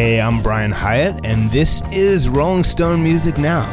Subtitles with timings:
[0.00, 3.66] Hey, I'm Brian Hiatt, and this is Rolling Stone Music Now.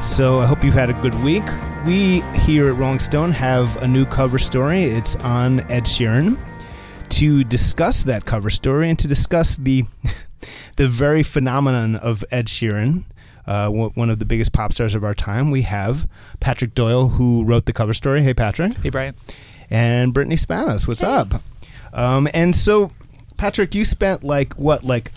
[0.00, 1.42] So I hope you've had a good week.
[1.84, 4.84] We here at Rolling Stone have a new cover story.
[4.84, 6.38] It's on Ed Sheeran.
[7.08, 9.84] To discuss that cover story and to discuss the
[10.76, 13.02] the very phenomenon of Ed Sheeran,
[13.44, 17.42] uh, one of the biggest pop stars of our time, we have Patrick Doyle, who
[17.42, 18.22] wrote the cover story.
[18.22, 18.74] Hey, Patrick.
[18.76, 19.16] Hey, Brian.
[19.70, 20.86] And Brittany Spanos.
[20.86, 21.08] What's hey.
[21.08, 21.42] up?
[21.92, 22.92] Um, and so,
[23.36, 25.10] Patrick, you spent like what, like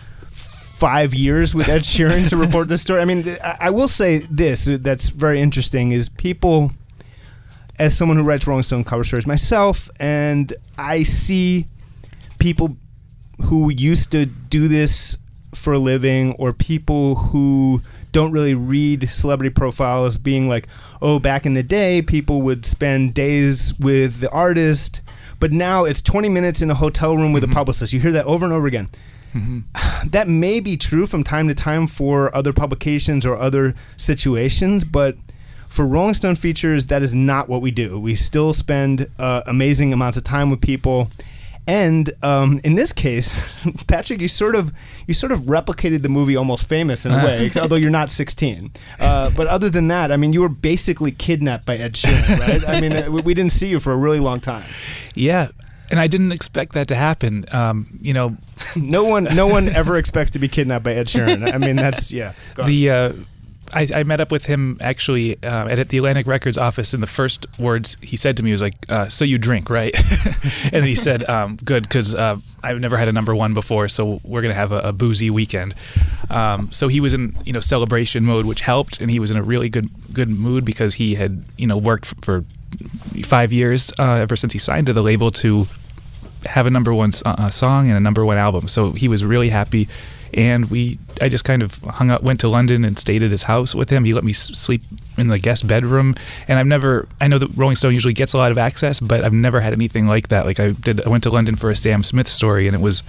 [0.77, 3.02] five years with Ed Sheeran to report this story.
[3.02, 6.72] I mean, I will say this that's very interesting is people,
[7.80, 11.68] as someone who writes Rolling Stone cover stories myself, and I see
[12.38, 12.77] people
[13.45, 15.18] who used to do this
[15.55, 20.68] for a living or people who don't really read celebrity profiles being like,
[21.02, 25.02] oh, back in the day, people would spend days with the artist,
[25.40, 27.52] but now it's 20 minutes in a hotel room with mm-hmm.
[27.52, 27.94] a publicist.
[27.94, 28.90] You hear that over and over again.
[29.33, 29.59] Mm-hmm.
[30.09, 35.17] That may be true from time to time for other publications or other situations, but
[35.67, 37.99] for Rolling Stone features, that is not what we do.
[37.99, 41.09] We still spend uh, amazing amounts of time with people.
[41.67, 44.71] And um, in this case, Patrick, you sort of
[45.05, 48.71] you sort of replicated the movie Almost Famous in a way, although you're not 16.
[48.99, 52.67] Uh, but other than that, I mean, you were basically kidnapped by Ed Sheeran, right?
[52.67, 54.63] I mean, uh, we didn't see you for a really long time.
[55.13, 55.49] Yeah,
[55.90, 57.46] and I didn't expect that to happen.
[57.52, 58.38] Um, you know,
[58.76, 61.54] no one, no one ever expects to be kidnapped by Ed Sheeran.
[61.54, 62.34] I mean, that's yeah.
[62.55, 63.13] The uh,
[63.74, 67.07] I, I, met up with him actually uh, at, the Atlantic Records office, and the
[67.07, 69.94] first words he said to me was like, uh, "So you drink, right?"
[70.72, 74.22] and he said, um, "Good, because uh, I've never had a number one before, so
[74.24, 75.75] we're gonna have a, a boozy weekend."
[76.29, 79.38] Um, so he was in you know celebration mode, which helped, and he was in
[79.38, 82.44] a really good good mood because he had you know worked for
[83.23, 85.68] five years uh, ever since he signed to the label to
[86.46, 88.68] have a number one uh, song and a number one album.
[88.68, 89.88] So he was really happy,
[90.34, 93.44] and we I just kind of hung out, went to London and stayed at his
[93.44, 94.05] house with him.
[94.05, 94.81] He let me sleep
[95.17, 96.16] in the guest bedroom,
[96.47, 99.23] and I've never I know that Rolling Stone usually gets a lot of access, but
[99.23, 100.45] I've never had anything like that.
[100.45, 103.03] Like I did, I went to London for a Sam Smith story, and it was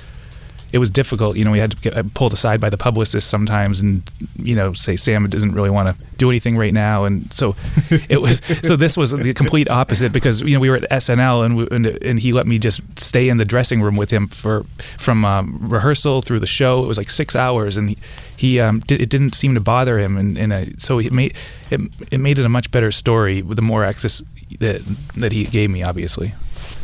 [0.72, 1.36] it was difficult.
[1.36, 4.02] You know, we had to get pulled aside by the publicist sometimes, and
[4.36, 7.56] you know, say Sam doesn't really want to do anything right now, and so
[8.08, 8.40] it was.
[8.62, 11.68] so this was the complete opposite because you know we were at SNL, and we,
[11.70, 14.66] and, and, he let me just stay in the dressing room with him for
[14.98, 16.84] from um, rehearsal through the show.
[16.84, 17.98] It was like six hours, and he,
[18.36, 21.34] he um, did, it didn't seem to bother him, and, and a, so it made
[21.70, 21.80] it,
[22.10, 24.22] it made it a much better story with the more access
[24.58, 24.82] that
[25.16, 26.34] that he gave me, obviously.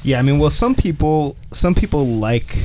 [0.02, 2.56] Yeah, I mean, well, some people some people like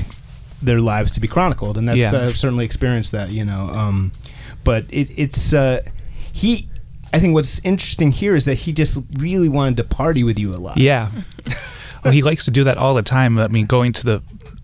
[0.62, 2.12] their lives to be chronicled, and that's yeah.
[2.12, 3.30] uh, certainly experienced that.
[3.30, 4.12] You know, um,
[4.64, 5.84] but it, it's uh,
[6.32, 6.68] he.
[7.12, 10.54] I think what's interesting here is that he just really wanted to party with you
[10.54, 10.78] a lot.
[10.78, 11.10] Yeah.
[12.04, 13.40] well, he likes to do that all the time.
[13.40, 14.24] I mean, going to the,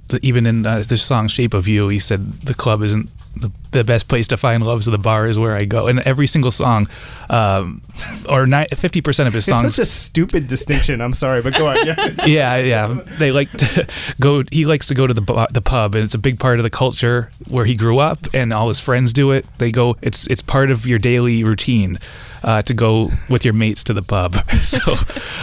[0.10, 3.52] the even in uh, the song "Shape of You," he said the club isn't the,
[3.72, 5.88] the best place to find love, so the bar is where I go.
[5.88, 6.88] And every single song,
[7.30, 7.82] um,
[8.30, 9.66] or fifty percent of his songs.
[9.66, 11.02] It's such a stupid distinction.
[11.02, 11.76] I'm sorry, but go on.
[12.26, 12.88] Yeah, yeah, yeah.
[13.18, 13.88] They like to
[14.20, 14.44] go.
[14.52, 16.70] He likes to go to the the pub, and it's a big part of the
[16.70, 19.46] culture where he grew up, and all his friends do it.
[19.58, 19.96] They go.
[20.02, 22.00] It's it's part of your daily routine
[22.44, 24.36] uh, to go with your mates to the pub.
[24.62, 24.96] so,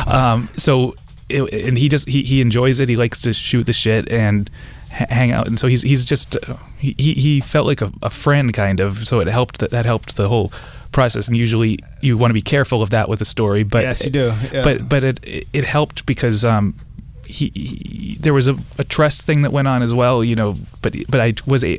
[0.06, 0.94] um, so.
[1.28, 2.91] It, and he just he, he enjoys it.
[2.91, 4.50] He likes to shoot the shit, and
[4.92, 6.36] hang out and so he's he's just
[6.78, 10.16] he he felt like a, a friend kind of so it helped that, that helped
[10.16, 10.53] the whole
[10.92, 14.04] process and usually you want to be careful of that with a story but yes
[14.04, 14.62] you do yeah.
[14.62, 16.75] but but it it helped because um
[17.25, 20.58] he, he, there was a, a trust thing that went on as well you know
[20.82, 21.78] but but I was a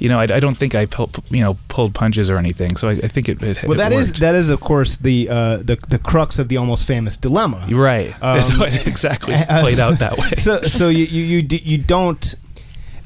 [0.00, 2.76] you know, I, I don't think I pull, you know pulled punches or anything.
[2.76, 3.42] So I, I think it.
[3.42, 6.48] it well, it that is, that is of course the uh, the the crux of
[6.48, 7.68] the almost famous dilemma.
[7.70, 8.14] Right.
[8.22, 10.28] Um, so exactly played out that way.
[10.36, 12.34] So so you you you, you don't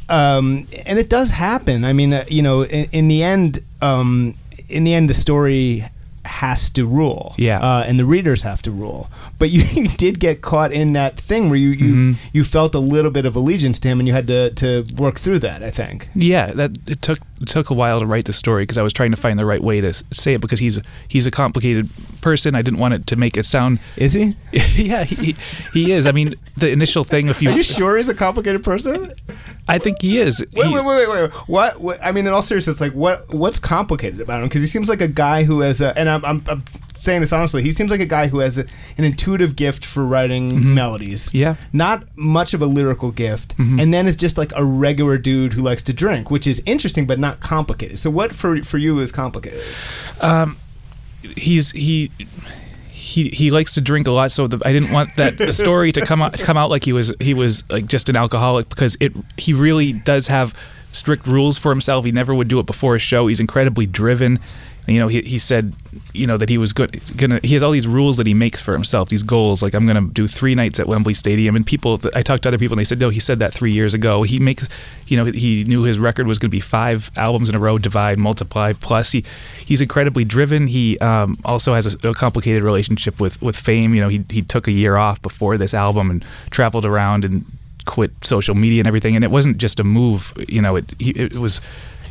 [0.09, 1.85] um, and it does happen.
[1.85, 4.35] I mean, uh, you know, in, in the end, um,
[4.69, 5.85] in the end, the story
[6.45, 7.35] has to rule.
[7.39, 7.59] Yeah.
[7.59, 9.09] Uh, and the readers have to rule.
[9.39, 12.13] But you, you did get caught in that thing where you, you, mm-hmm.
[12.35, 15.19] you felt a little bit of allegiance to him and you had to, to work
[15.19, 16.09] through that, I think.
[16.15, 18.93] Yeah, that it took it took a while to write the story because I was
[18.93, 22.55] trying to find the right way to say it because he's he's a complicated person.
[22.55, 24.37] I didn't want it to make it sound Is he?
[24.53, 25.35] yeah, he,
[25.73, 26.07] he is.
[26.07, 29.13] I mean, the initial thing if you Are you sure he's a complicated person?
[29.67, 30.45] I think he is.
[30.55, 31.33] Wait, he, wait, wait, wait, wait.
[31.49, 31.99] What, what?
[32.05, 33.33] I mean, in all seriousness, like what?
[33.33, 34.49] What's complicated about him?
[34.49, 36.65] Because he seems like a guy who has a, and I'm, I'm, I'm
[36.97, 37.63] saying this honestly.
[37.63, 38.67] He seems like a guy who has a,
[38.97, 40.75] an intuitive gift for writing mm-hmm.
[40.75, 41.33] melodies.
[41.35, 41.57] Yeah.
[41.73, 43.79] Not much of a lyrical gift, mm-hmm.
[43.79, 47.07] and then is just like a regular dude who likes to drink, which is interesting
[47.07, 47.99] but not complicated.
[47.99, 49.63] So, what for for you is complicated?
[50.21, 50.57] Um,
[51.37, 52.11] he's he
[52.91, 55.93] he he likes to drink a lot, so the, I didn't want that the story
[55.93, 58.97] to come out come out like he was he was like just an alcoholic because
[58.99, 60.55] it he really does have
[60.93, 62.05] strict rules for himself.
[62.05, 63.27] He never would do it before a show.
[63.27, 64.41] He's incredibly driven.
[64.87, 65.75] You know, he, he said,
[66.13, 67.41] you know, that he was good, gonna.
[67.43, 69.09] He has all these rules that he makes for himself.
[69.09, 71.57] These goals, like I'm gonna do three nights at Wembley Stadium.
[71.57, 73.73] And people, I talked to other people, and they said, no, he said that three
[73.73, 74.25] years ago.
[74.25, 74.69] He makes,
[75.07, 78.19] you know, he knew his record was gonna be five albums in a row, divide,
[78.19, 78.75] multiply.
[78.75, 79.25] Plus, he
[79.65, 80.67] he's incredibly driven.
[80.67, 83.95] He um, also has a, a, complicated relationship with with fame.
[83.95, 87.45] You know, he he took a year off before this album and traveled around and
[87.87, 89.15] quit social media and everything.
[89.15, 90.33] And it wasn't just a move.
[90.49, 91.61] You know, it he, it was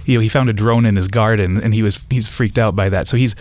[0.06, 2.76] you know he found a drone in his garden and he was he's freaked out
[2.76, 3.08] by that.
[3.08, 3.36] So he's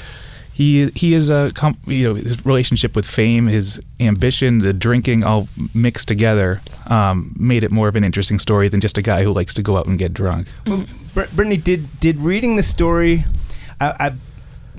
[0.52, 1.50] he he is a
[1.86, 7.64] you know his relationship with fame, his ambition, the drinking, all mixed together, um, made
[7.64, 9.86] it more of an interesting story than just a guy who likes to go out
[9.86, 10.48] and get drunk.
[10.66, 13.24] Well, Brittany, did did reading the story,
[13.80, 14.12] I, I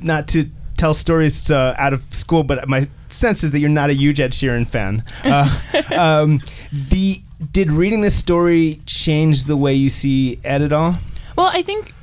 [0.01, 0.45] not to
[0.77, 4.19] tell stories uh, out of school, but my sense is that you're not a huge
[4.19, 5.03] Ed Sheeran fan.
[5.23, 5.59] Uh,
[5.97, 6.41] um,
[6.71, 7.21] the
[7.51, 10.97] did reading this story change the way you see Ed at all?
[11.35, 11.93] Well, I think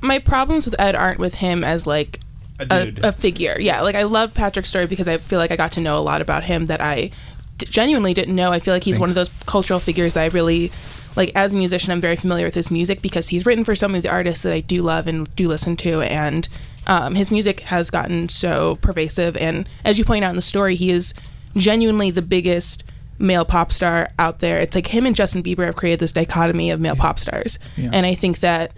[0.00, 2.20] my problems with Ed aren't with him as like
[2.58, 3.56] a, a, a figure.
[3.58, 6.00] Yeah, like I love Patrick's story because I feel like I got to know a
[6.00, 7.10] lot about him that I
[7.58, 8.52] d- genuinely didn't know.
[8.52, 9.00] I feel like he's Thanks.
[9.00, 10.72] one of those cultural figures that I really
[11.16, 11.92] like as a musician.
[11.92, 14.42] I'm very familiar with his music because he's written for so many of the artists
[14.42, 16.48] that I do love and do listen to, and
[16.86, 19.36] um, his music has gotten so pervasive.
[19.36, 21.14] And as you point out in the story, he is
[21.56, 22.82] genuinely the biggest
[23.18, 24.60] male pop star out there.
[24.60, 27.02] It's like him and Justin Bieber have created this dichotomy of male yeah.
[27.02, 27.58] pop stars.
[27.76, 27.90] Yeah.
[27.92, 28.72] And I think that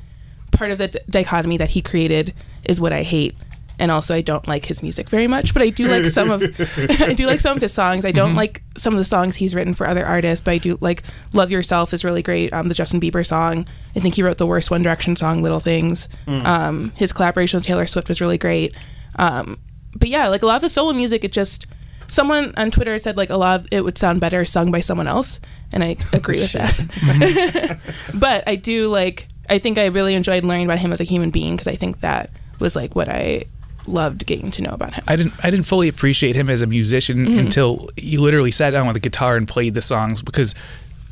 [0.53, 2.35] part of the d- dichotomy that he created
[2.65, 3.35] is what I hate.
[3.77, 6.43] And also, I don't like his music very much, but I do like some of
[7.01, 8.05] I do like some of his songs.
[8.05, 8.37] I don't mm-hmm.
[8.37, 11.03] like some of the songs he's written for other artists, but I do like
[11.33, 12.53] "Love Yourself" is really great.
[12.53, 13.67] Um, the Justin Bieber song.
[13.97, 16.45] I think he wrote the worst One Direction song, "Little Things." Mm.
[16.45, 18.77] Um, his collaboration with Taylor Swift was really great.
[19.17, 19.59] Um,
[19.97, 21.67] but yeah, like a lot of the solo music, it just
[22.15, 25.07] someone on Twitter said like a lot of it would sound better sung by someone
[25.09, 25.41] else,
[25.73, 27.79] and I agree with that.
[28.15, 29.29] but I do like.
[29.51, 32.01] I think I really enjoyed learning about him as a human being because I think
[32.01, 32.31] that
[32.61, 33.45] was like what I
[33.87, 35.05] loved getting to know about him.
[35.07, 37.39] I didn't I didn't fully appreciate him as a musician mm-hmm.
[37.39, 40.55] until he literally sat down with a guitar and played the songs because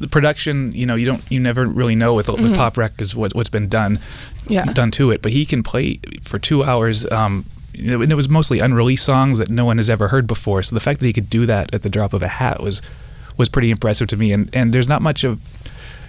[0.00, 2.42] the production, you know, you don't you never really know with, mm-hmm.
[2.42, 3.98] with pop records what what's been done
[4.46, 4.64] yeah.
[4.64, 8.58] done to it, but he can play for 2 hours um, and it was mostly
[8.58, 10.62] unreleased songs that no one has ever heard before.
[10.62, 12.82] So the fact that he could do that at the drop of a hat was
[13.36, 14.32] was pretty impressive to me.
[14.32, 15.40] And and there's not much of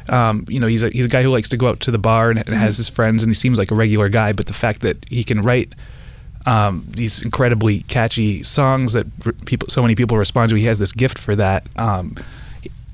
[0.09, 1.97] um, you know, he's a he's a guy who likes to go out to the
[1.97, 2.57] bar and, and mm-hmm.
[2.57, 4.33] has his friends, and he seems like a regular guy.
[4.33, 5.73] But the fact that he can write
[6.45, 9.07] um, these incredibly catchy songs that
[9.45, 11.67] people, so many people respond to, he has this gift for that.
[11.77, 12.17] Um,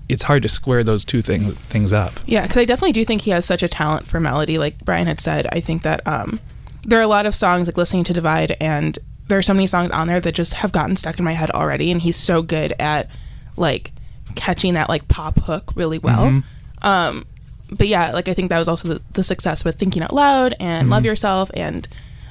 [0.07, 2.19] it's hard to square those two things things up.
[2.25, 4.57] Yeah, because I definitely do think he has such a talent for melody.
[4.57, 6.39] Like Brian had said, I think that um,
[6.83, 8.97] there are a lot of songs like listening to Divide, and
[9.27, 11.51] there are so many songs on there that just have gotten stuck in my head
[11.51, 11.91] already.
[11.91, 13.09] And he's so good at
[13.57, 13.91] like
[14.35, 16.31] catching that like pop hook really well.
[16.31, 16.87] Mm-hmm.
[16.87, 17.25] Um,
[17.71, 20.55] but yeah, like I think that was also the, the success with Thinking Out Loud
[20.59, 20.91] and mm-hmm.
[20.91, 21.87] Love Yourself and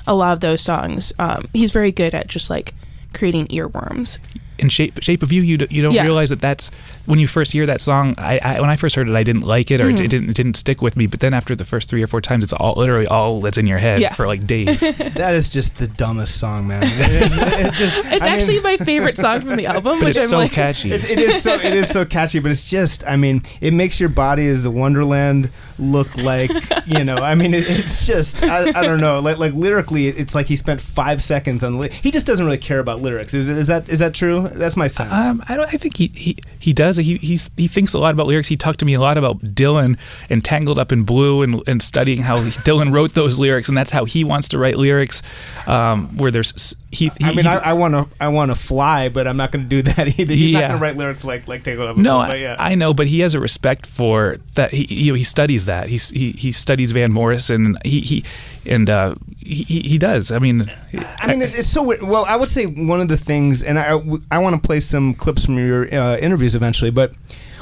[0.06, 1.12] a lot of those songs.
[1.18, 2.74] Um, he's very good at just like
[3.14, 4.18] creating earworms
[4.58, 6.02] in shape shape of you you, d- you don't yeah.
[6.02, 6.70] realize that that's
[7.06, 9.42] when you first hear that song I, I, when i first heard it i didn't
[9.42, 10.04] like it or mm-hmm.
[10.04, 12.20] it, didn't it didn't stick with me but then after the first three or four
[12.20, 14.12] times it's all literally all that's in your head yeah.
[14.14, 14.80] for like days
[15.14, 18.62] that is just the dumbest song man it is, it just, it's I actually mean,
[18.62, 21.54] my favorite song from the album which it's I'm so like, catchy it is so
[21.54, 24.70] it is so catchy but it's just i mean it makes your body as a
[24.70, 26.50] wonderland look like
[26.86, 30.34] you know i mean it, it's just I, I, don't know like like lyrically it's
[30.34, 33.34] like he spent five seconds on the li- he just doesn't really care about lyrics
[33.34, 35.58] is, is that is that true that's my sense um, I.
[35.58, 36.96] I think he, he, he does.
[36.96, 38.48] He he's, he thinks a lot about lyrics.
[38.48, 39.98] He talked to me a lot about Dylan
[40.30, 43.90] and Tangled Up in Blue and, and studying how Dylan wrote those lyrics, and that's
[43.90, 45.22] how he wants to write lyrics.
[45.66, 49.26] Um, where there's he, he I mean, I want to I want to fly, but
[49.26, 50.34] I'm not going to do that either.
[50.34, 50.60] He's yeah.
[50.60, 51.96] not going to write lyrics like like Tangled Up.
[51.96, 52.56] No, Blue, yeah.
[52.58, 54.72] I, I know, but he has a respect for that.
[54.72, 55.88] He you know, he studies that.
[55.88, 57.76] He's, he he studies Van Morrison.
[57.84, 58.24] He he
[58.64, 60.32] and uh, he he does.
[60.32, 60.70] I mean,
[61.18, 62.02] I mean, it's, it's so weird.
[62.02, 62.24] well.
[62.24, 65.44] I would say one of the things, and I I want to play some clips
[65.44, 67.12] from your uh, interviews eventually, but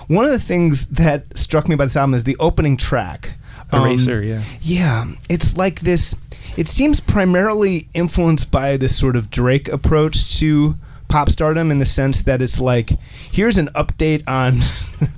[0.06, 3.35] one of the things that struck me about this album is the opening track.
[3.73, 5.04] Eraser, um, yeah, yeah.
[5.28, 6.14] It's like this.
[6.57, 10.77] It seems primarily influenced by this sort of Drake approach to
[11.09, 12.91] pop stardom in the sense that it's like
[13.31, 14.59] here's an update on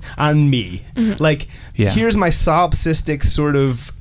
[0.19, 1.21] on me mm-hmm.
[1.21, 1.89] like yeah.
[1.89, 3.91] here's my solipsistic sort of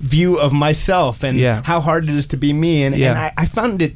[0.00, 1.62] view of myself and yeah.
[1.64, 3.10] how hard it is to be me and, yeah.
[3.10, 3.92] and I, I found it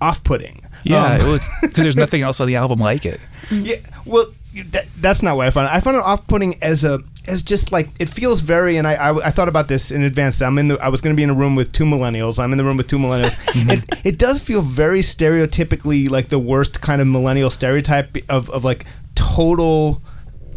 [0.00, 3.20] off-putting yeah because um, there's nothing else on the album like it
[3.50, 5.68] yeah well that, that's not what I found.
[5.68, 8.76] I found it off-putting as a as just like it feels very.
[8.76, 10.40] And I I, I thought about this in advance.
[10.42, 12.38] I'm in the I was going to be in a room with two millennials.
[12.38, 13.36] I'm in the room with two millennials.
[13.50, 13.70] Mm-hmm.
[13.70, 18.64] it it does feel very stereotypically like the worst kind of millennial stereotype of of
[18.64, 18.86] like
[19.16, 20.02] total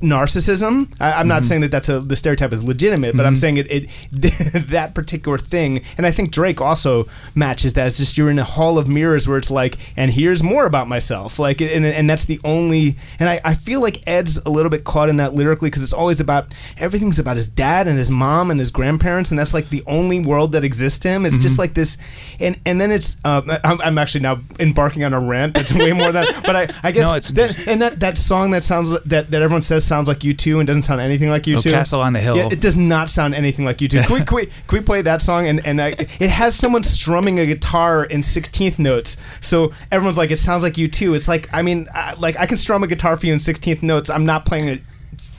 [0.04, 0.94] narcissism.
[1.00, 1.48] I, am not mm-hmm.
[1.48, 3.28] saying that that's a the stereotype is legitimate, but mm-hmm.
[3.28, 3.90] I'm saying it, it
[4.70, 7.88] that particular thing, and I think Drake also matches that.
[7.88, 10.88] It's just you're in a hall of mirrors where it's like, and here's more about
[10.88, 12.98] myself, like, and, and that's the only.
[13.20, 15.94] And I, I feel like Ed's a little bit caught in that lyrically because it's
[15.94, 19.70] always about everything's about his dad and his mom and his grandparents, and that's like
[19.70, 21.26] the only world that exists to him.
[21.26, 21.44] It's mm-hmm.
[21.44, 21.98] just like this,
[22.40, 23.18] and and then it's.
[23.24, 26.68] Uh, I'm, I'm, actually now embarking on a rant that's way more than, but I
[26.84, 29.86] I guess no, it's that, and that that song that sounds that that everyone says
[29.94, 31.70] sounds like U2 and doesn't sound anything like you two.
[31.70, 32.36] Oh, Castle on the Hill.
[32.36, 34.08] Yeah, it does not sound anything like U2.
[34.08, 35.46] Can we, can we, can we play that song?
[35.48, 40.32] And and I, it has someone strumming a guitar in 16th notes, so everyone's like,
[40.32, 41.16] it sounds like U2.
[41.16, 43.84] It's like I mean, I, like I can strum a guitar for you in 16th
[43.84, 44.10] notes.
[44.10, 44.82] I'm not playing it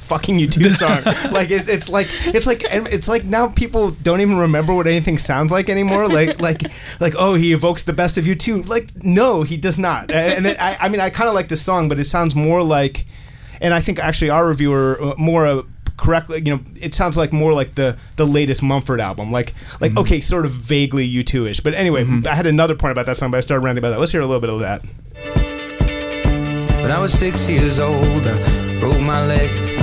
[0.05, 1.33] fucking U2 song.
[1.33, 5.19] like it, it's like it's like it's like now people don't even remember what anything
[5.19, 6.07] sounds like anymore.
[6.07, 6.63] Like like
[7.01, 8.69] like oh he evokes the best of U2.
[8.69, 10.13] Like no, he does not.
[10.13, 12.63] And it, I I mean I kind of like this song, but it sounds more
[12.63, 13.07] like,
[13.61, 15.47] and I think actually our reviewer uh, more.
[15.47, 15.63] Uh,
[15.97, 19.93] correctly you know it sounds like more like the the latest mumford album like like
[19.93, 19.99] mm-hmm.
[19.99, 22.27] okay sort of vaguely u2ish but anyway mm-hmm.
[22.27, 24.21] i had another point about that song but i started ranting about that let's hear
[24.21, 24.85] a little bit of that
[26.83, 29.74] when i was six years old i broke my leg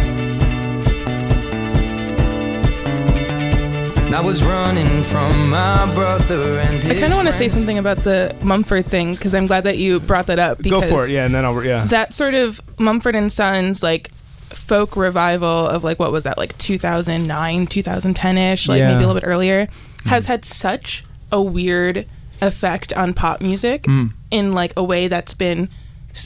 [4.13, 7.99] I was running from my brother and I kind of want to say something about
[7.99, 10.61] the Mumford thing because I'm glad that you brought that up.
[10.61, 11.85] Go for it, yeah, and then I'll yeah.
[11.85, 14.11] That sort of Mumford and Sons like
[14.49, 18.91] folk revival of like what was that like 2009, 2010 ish, like yeah.
[18.91, 20.09] maybe a little bit earlier, mm.
[20.09, 22.05] has had such a weird
[22.41, 24.11] effect on pop music mm.
[24.29, 25.69] in like a way that's been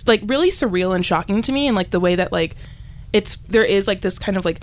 [0.08, 2.56] like really surreal and shocking to me, and like the way that like
[3.13, 4.62] it's there is like this kind of like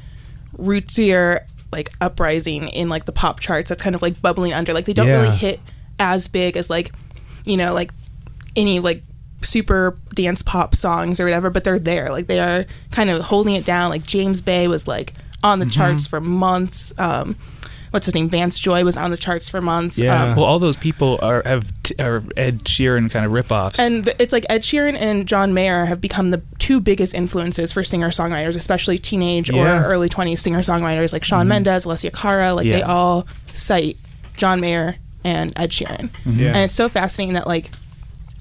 [0.58, 4.84] rootsier like uprising in like the pop charts that's kind of like bubbling under like
[4.84, 5.22] they don't yeah.
[5.22, 5.58] really hit
[5.98, 6.92] as big as like
[7.44, 7.90] you know like
[8.54, 9.02] any like
[9.40, 13.54] super dance pop songs or whatever but they're there like they are kind of holding
[13.54, 15.72] it down like James Bay was like on the mm-hmm.
[15.72, 17.36] charts for months um
[17.92, 19.98] what's his name Vance Joy was on the charts for months.
[19.98, 20.22] Yeah.
[20.22, 23.78] Um, well, all those people are have t- are Ed Sheeran kind of ripoffs.
[23.78, 27.84] And it's like Ed Sheeran and John Mayer have become the two biggest influences for
[27.84, 29.82] singer songwriters, especially teenage yeah.
[29.82, 31.48] or early twenties singer songwriters like Shawn mm-hmm.
[31.50, 32.54] Mendes, Alessia Cara.
[32.54, 32.78] Like yeah.
[32.78, 33.98] they all cite
[34.36, 36.08] John Mayer and Ed Sheeran.
[36.08, 36.40] Mm-hmm.
[36.40, 36.48] Yeah.
[36.48, 37.70] And it's so fascinating that like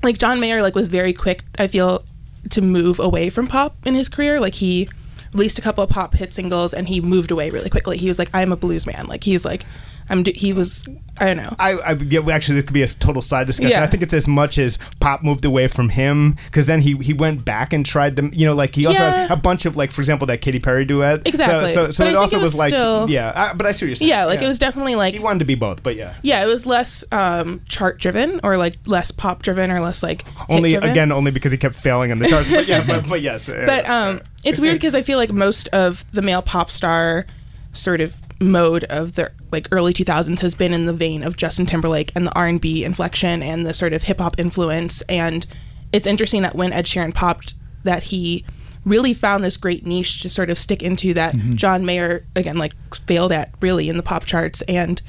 [0.01, 1.43] like John Mayer like was very quick.
[1.59, 2.03] I feel
[2.51, 4.39] to move away from pop in his career.
[4.39, 4.89] Like he
[5.33, 7.97] released a couple of pop hit singles and he moved away really quickly.
[7.97, 9.05] He was like, I'm a blues man.
[9.07, 9.65] Like he's like,
[10.11, 10.25] I'm.
[10.25, 10.83] he was.
[11.19, 11.55] I don't know.
[11.59, 13.71] I, I yeah, actually this could be a total side discussion.
[13.71, 13.83] Yeah.
[13.83, 17.13] I think it's as much as pop moved away from him because then he he
[17.13, 19.27] went back and tried to you know like he also yeah.
[19.27, 21.27] had a bunch of like for example that Katy Perry duet.
[21.27, 21.71] Exactly.
[21.71, 23.33] So so, so it also it was, was like yeah.
[23.35, 24.09] I, but I see what you're saying.
[24.09, 26.15] Yeah, like it was definitely like he wanted to be both, but yeah.
[26.21, 30.25] Yeah, it was less um, chart driven or like less pop driven or less like
[30.49, 32.51] only again only because he kept failing on the charts.
[32.51, 33.47] but yeah, but, but yes.
[33.47, 37.25] But um, it's weird because I feel like most of the male pop star
[37.73, 41.65] sort of mode of the like early 2000s has been in the vein of Justin
[41.65, 45.45] Timberlake and the R&B inflection and the sort of hip hop influence and
[45.93, 48.43] it's interesting that when Ed Sheeran popped that he
[48.83, 51.55] really found this great niche to sort of stick into that mm-hmm.
[51.55, 55.01] John Mayer again like failed at really in the pop charts and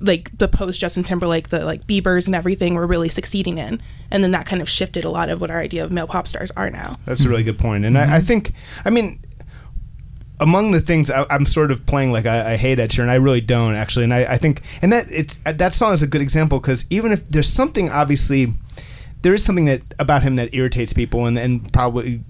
[0.00, 4.22] like the post Justin Timberlake the like Bieber's and everything were really succeeding in and
[4.22, 6.52] then that kind of shifted a lot of what our idea of male pop stars
[6.52, 6.98] are now.
[7.04, 8.12] That's a really good point and mm-hmm.
[8.12, 8.52] I, I think
[8.84, 9.18] I mean
[10.40, 13.14] among the things I, am sort of playing like I, I, hate Ed Sheeran, I
[13.14, 16.20] really don't actually, and I, I think and that it's that song is a good
[16.20, 18.52] example because even if there's something obviously
[19.22, 22.22] there is something that about him that irritates people and and probably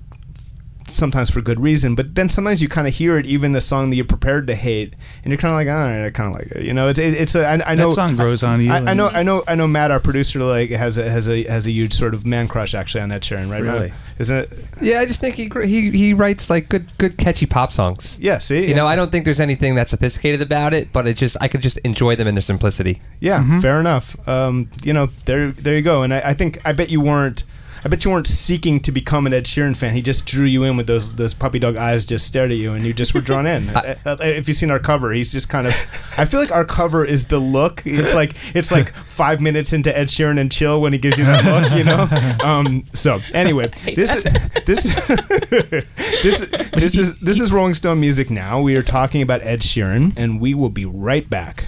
[0.89, 3.91] sometimes for good reason, but then sometimes you kind of hear it, even the song
[3.91, 6.41] that you're prepared to hate, and you're kind of like, all right, I kind of
[6.41, 6.65] like it.
[6.65, 8.73] You know, it's it, it's a I, I know that song grows on you.
[8.73, 9.67] I, I, know, I know, I know.
[9.67, 12.75] Matt, our producer, like has a has a has a huge sort of man crush
[12.75, 13.63] actually on Ed Sheeran, right?
[13.63, 13.93] Really?
[14.19, 14.53] Isn't it?
[14.81, 18.19] Yeah, I just think he he he writes like good good catchy pop songs.
[18.21, 18.77] Yeah, see, you yeah.
[18.77, 21.61] know, I don't think there's anything that sophisticated about it, but it just I could
[21.61, 23.01] just enjoy them in their simplicity.
[23.21, 23.61] Yeah, mm-hmm.
[23.61, 24.17] fair enough.
[24.29, 26.03] Um, you know, there there you go.
[26.03, 27.45] And I, I think I bet you weren't
[27.87, 29.95] I bet you weren't seeking to become an Ed Sheeran fan.
[29.95, 32.73] He just drew you in with those those puppy dog eyes, just stared at you,
[32.73, 33.71] and you just were drawn in.
[33.77, 35.73] Uh, uh, if you've seen our cover, he's just kind of.
[36.17, 37.83] I feel like our cover is the look.
[37.85, 41.25] It's like it's like five minutes into Ed Sheeran and chill when he gives you
[41.25, 42.09] that look, you know.
[42.47, 44.25] Um, so anyway, this is
[44.65, 45.07] this
[46.23, 48.31] this this is this is Rolling Stone music.
[48.31, 51.67] Now we are talking about Ed Sheeran, and we will be right back.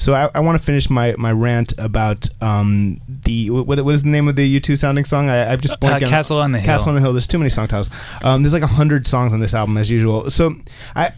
[0.00, 4.02] So I, I want to finish my, my rant about um, the what, what is
[4.02, 5.28] the name of the U2 sounding song?
[5.28, 6.66] I, I've just uh, Castle on the Hill.
[6.66, 7.12] Castle on the Hill.
[7.12, 7.90] There's too many song titles.
[8.24, 10.30] Um, there's like a hundred songs on this album as usual.
[10.30, 10.54] So
[10.96, 11.12] I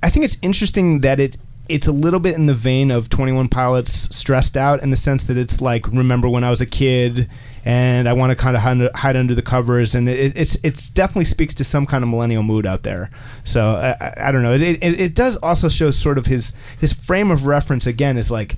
[0.00, 1.36] I think it's interesting that it
[1.68, 5.24] it's a little bit in the vein of 21 Pilots stressed out in the sense
[5.24, 7.28] that it's like remember when I was a kid
[7.64, 11.24] and I want to kind of hide, under the covers, and it, it's it's definitely
[11.24, 13.10] speaks to some kind of millennial mood out there.
[13.44, 14.52] So I, I, I don't know.
[14.52, 18.30] It, it it does also show sort of his his frame of reference again is
[18.30, 18.56] like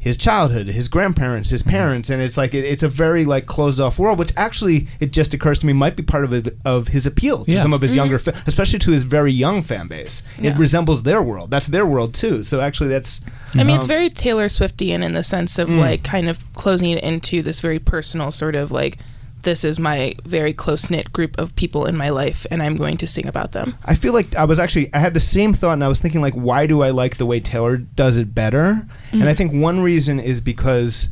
[0.00, 3.80] his childhood, his grandparents, his parents, and it's like it, it's a very like closed
[3.80, 4.18] off world.
[4.18, 7.44] Which actually, it just occurs to me might be part of it, of his appeal
[7.44, 7.62] to Yeah.
[7.62, 10.22] some of his younger, fa- especially to his very young fan base.
[10.40, 11.50] It resembles their world.
[11.50, 12.44] That's their world too.
[12.44, 13.20] So actually, that's
[13.54, 15.80] I mean, it's Um, very Taylor Swiftian in the sense of Mm.
[15.80, 18.98] like kind of closing it into this very personal sort of like
[19.42, 22.96] this is my very close knit group of people in my life, and I'm going
[22.98, 23.76] to sing about them.
[23.84, 26.20] I feel like I was actually I had the same thought and I was thinking
[26.20, 28.86] like why do I like the way Taylor does it better?
[29.12, 29.28] And mm-hmm.
[29.28, 31.08] I think one reason is because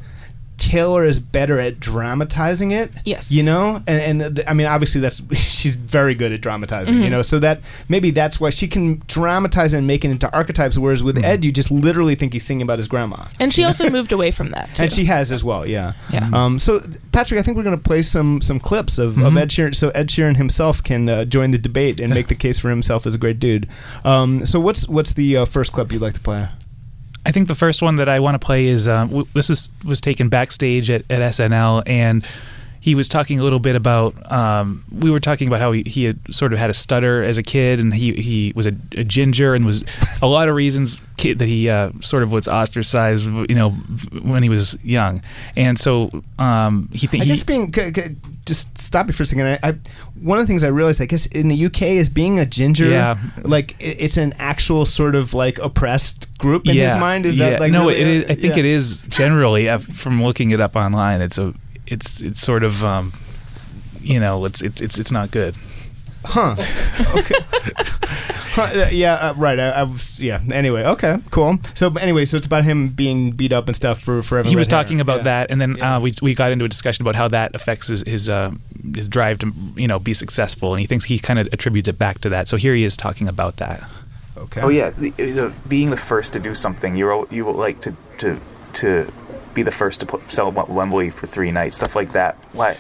[0.58, 2.90] Taylor is better at dramatizing it.
[3.04, 3.30] Yes.
[3.30, 3.82] You know?
[3.86, 7.22] And and the, I mean obviously that's she's very good at dramatizing, you know.
[7.22, 11.02] So that maybe that's why she can dramatize it and make it into archetypes whereas
[11.04, 13.26] with Ed you just literally think he's singing about his grandma.
[13.38, 14.75] And she also moved away from that.
[14.75, 14.84] Too.
[14.84, 15.92] And she has as well, yeah.
[16.12, 16.30] Yeah.
[16.32, 16.80] Um, so,
[17.12, 19.40] Patrick, I think we're going to play some some clips of, of Mhm.
[19.40, 22.58] Ed Sheeran, so Ed Sheeran himself can uh, join the debate and make the case
[22.58, 23.68] for himself as a great dude.
[24.04, 26.48] Um, so, what's what's the uh, first clip you'd like to play?
[27.26, 29.68] I think the first one that I want to play is um, w- this is
[29.85, 32.25] was taken backstage at, at SNL, and
[32.87, 34.31] he was talking a little bit about.
[34.31, 37.37] Um, we were talking about how he, he had sort of had a stutter as
[37.37, 39.85] a kid, and he he was a, a ginger, and was
[40.23, 43.71] a lot of reasons that he uh, sort of was ostracized, you know,
[44.23, 45.21] when he was young,
[45.57, 47.31] and so um, he I think he.
[47.31, 47.73] guess being
[48.45, 49.59] just stop you for a second.
[49.64, 49.78] I, I
[50.23, 52.87] one of the things I realized, I guess, in the UK is being a ginger.
[52.87, 53.19] Yeah.
[53.43, 57.26] like it's an actual sort of like oppressed group in his mind.
[57.26, 57.50] Is yeah.
[57.50, 57.88] that like no?
[57.88, 58.61] really it a- is, I think yeah.
[58.61, 61.21] it is generally uh, from looking it up online.
[61.21, 61.52] It's a
[61.87, 63.12] it's it's sort of um,
[64.00, 65.57] you know it's it's it's it's not good.
[66.25, 66.57] Huh.
[67.16, 67.35] Okay.
[68.59, 69.14] Uh, yeah.
[69.16, 69.61] Uh, right.
[69.61, 70.19] I, I was.
[70.19, 70.40] Yeah.
[70.50, 70.83] Anyway.
[70.83, 71.19] Okay.
[71.31, 71.59] Cool.
[71.75, 74.38] So anyway, so it's about him being beat up and stuff for for.
[74.38, 74.83] having he was red hair.
[74.83, 75.23] talking about Yeah.
[75.25, 75.97] that, and then Yeah.
[75.97, 78.52] uh, we we got into a discussion about how that affects his his, uh,
[78.95, 81.99] his drive to you know be successful, and he thinks he kind of attributes it
[81.99, 82.49] back to that.
[82.49, 83.83] So here he is talking about that.
[84.38, 84.62] Okay.
[84.62, 87.94] Oh yeah, the, the, being the first to do something, you're you will like to
[88.18, 88.40] to
[88.75, 89.12] to
[89.57, 92.37] be the first to put, sell Wembley for three nights, stuff like that.
[92.53, 92.77] Why?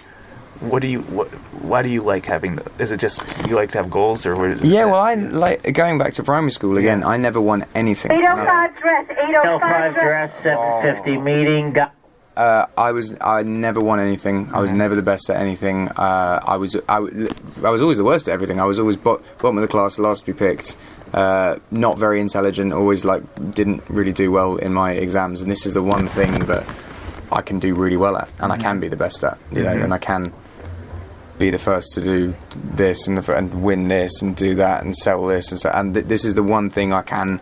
[0.60, 1.00] What do you?
[1.02, 1.28] What,
[1.62, 2.56] why do you like having?
[2.56, 4.66] The, is it just you like to have goals, or what is it?
[4.66, 7.02] Yeah, well, I like going back to primary school again.
[7.04, 8.10] I never won anything.
[8.12, 10.32] 805 dress, 805 dress.
[10.32, 11.72] dress, 750 meeting.
[11.72, 11.92] Got
[12.38, 14.48] Uh, I was I never won anything.
[14.54, 14.78] I was Mm-hmm.
[14.78, 15.88] never the best at anything.
[15.88, 17.28] Uh, I was I, w-
[17.62, 18.58] I was always the worst at everything.
[18.60, 20.76] I was always bo- bottom of the class, last to be picked.
[21.14, 22.72] Uh, not very intelligent.
[22.72, 23.22] Always like
[23.54, 25.40] didn't really do well in my exams.
[25.40, 26.66] And this is the one thing that
[27.32, 29.38] I can do really well at, and I can be the best at.
[29.50, 30.32] You know, and I can
[31.38, 34.96] be the first to do this and, the, and win this and do that and
[34.96, 35.70] sell this and so.
[35.72, 37.40] And th- this is the one thing I can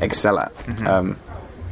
[0.00, 0.52] excel at.
[0.86, 1.16] Um,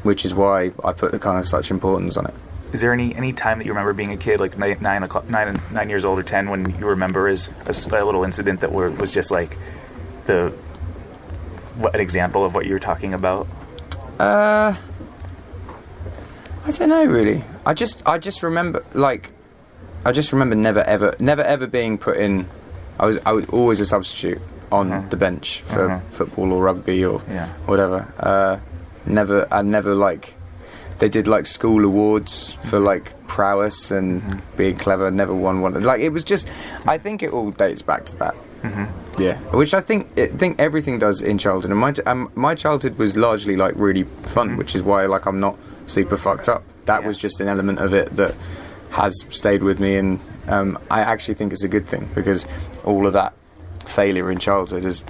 [0.02, 2.34] which is why I put the kind of such importance on it.
[2.72, 5.28] Is there any any time that you remember being a kid, like nine nine, o'clock,
[5.28, 8.72] nine, nine years old or ten, when you remember as a, a little incident that
[8.72, 9.56] were, was just like
[10.26, 10.52] the
[11.78, 13.46] what, an example of what you were talking about?
[14.18, 14.74] Uh,
[16.64, 17.44] I don't know really.
[17.64, 19.30] I just I just remember like
[20.04, 22.46] I just remember never ever never ever being put in.
[22.98, 25.08] I was I was always a substitute on Uh-huh.
[25.08, 26.00] the bench for Uh-huh.
[26.10, 27.46] football or rugby or Yeah.
[27.66, 28.06] whatever.
[28.20, 28.58] Uh,
[29.06, 30.34] never I never like
[30.98, 34.38] they did like school awards for like prowess and Mm-hmm.
[34.56, 35.10] being clever.
[35.10, 35.72] Never won one.
[35.82, 36.48] Like it was just
[36.86, 38.34] I think it all dates back to that.
[38.62, 39.22] Mm-hmm.
[39.22, 42.98] Yeah, which I think I think everything does in childhood, and my um, my childhood
[42.98, 46.62] was largely like really fun, which is why like I'm not super fucked up.
[46.86, 47.06] That Yeah.
[47.08, 48.34] was just an element of it that
[48.90, 50.18] has stayed with me, and
[50.48, 52.46] um, I actually think it's a good thing because
[52.84, 53.32] all of that
[53.86, 55.02] failure in childhood has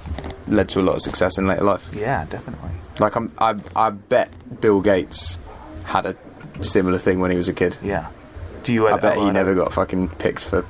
[0.46, 1.88] led to a lot of success in later life.
[1.92, 2.70] Yeah, definitely.
[2.98, 4.30] Like I'm, I I bet
[4.60, 5.38] Bill Gates
[5.84, 6.16] had a
[6.62, 7.78] similar thing when he was a kid.
[7.82, 8.08] Yeah.
[8.64, 8.88] Do you?
[8.88, 10.64] I bet he never got fucking picked for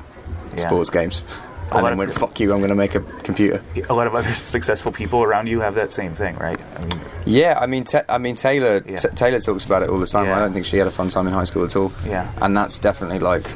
[0.53, 0.67] Yeah.
[0.67, 1.25] sports games.
[1.70, 3.62] A And lot then went, people- fuck you, I'm going to make a computer.
[3.88, 6.59] A lot of other successful people around you have that same thing, right?
[6.76, 8.83] I mean, Yeah, I mean, Ta I mean Taylor.
[8.87, 8.96] Yeah.
[8.96, 10.26] Ta Taylor talks about it all the time.
[10.26, 10.37] Yeah.
[10.37, 11.92] I don't think she had a fun time in high school at all.
[12.07, 12.31] Yeah.
[12.40, 13.46] and that's definitely like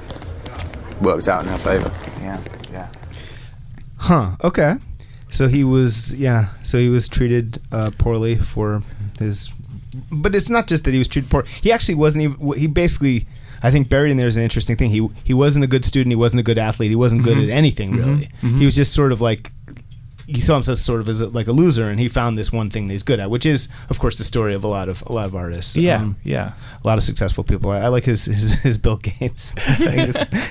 [1.01, 1.90] worked out in her favour.
[2.20, 2.38] yeah,
[2.70, 2.88] yeah.
[3.98, 4.33] Huh.
[4.44, 4.77] Okay.
[5.31, 6.48] So he was, yeah.
[6.62, 8.83] So he was treated uh, poorly for
[9.18, 9.51] his,
[10.11, 11.44] but it's not just that he was treated poor.
[11.62, 12.53] He actually wasn't even.
[12.59, 13.27] He basically,
[13.62, 14.90] I think, buried in there is an interesting thing.
[14.90, 16.11] He he wasn't a good student.
[16.12, 16.90] He wasn't a good athlete.
[16.90, 17.44] He wasn't good Mhm.
[17.44, 18.29] at anything really.
[18.42, 18.59] Mhm.
[18.59, 19.53] He was just sort of like.
[20.25, 22.70] He saw himself sort of as a, like a loser, and he found this one
[22.70, 25.03] thing that he's good at, which is, of course, the story of a lot of
[25.07, 25.77] a lot of artists.
[25.77, 26.53] Yeah, Um, yeah.
[26.83, 27.70] a lot of successful people.
[27.72, 29.53] I, I like his, his his Bill Gates.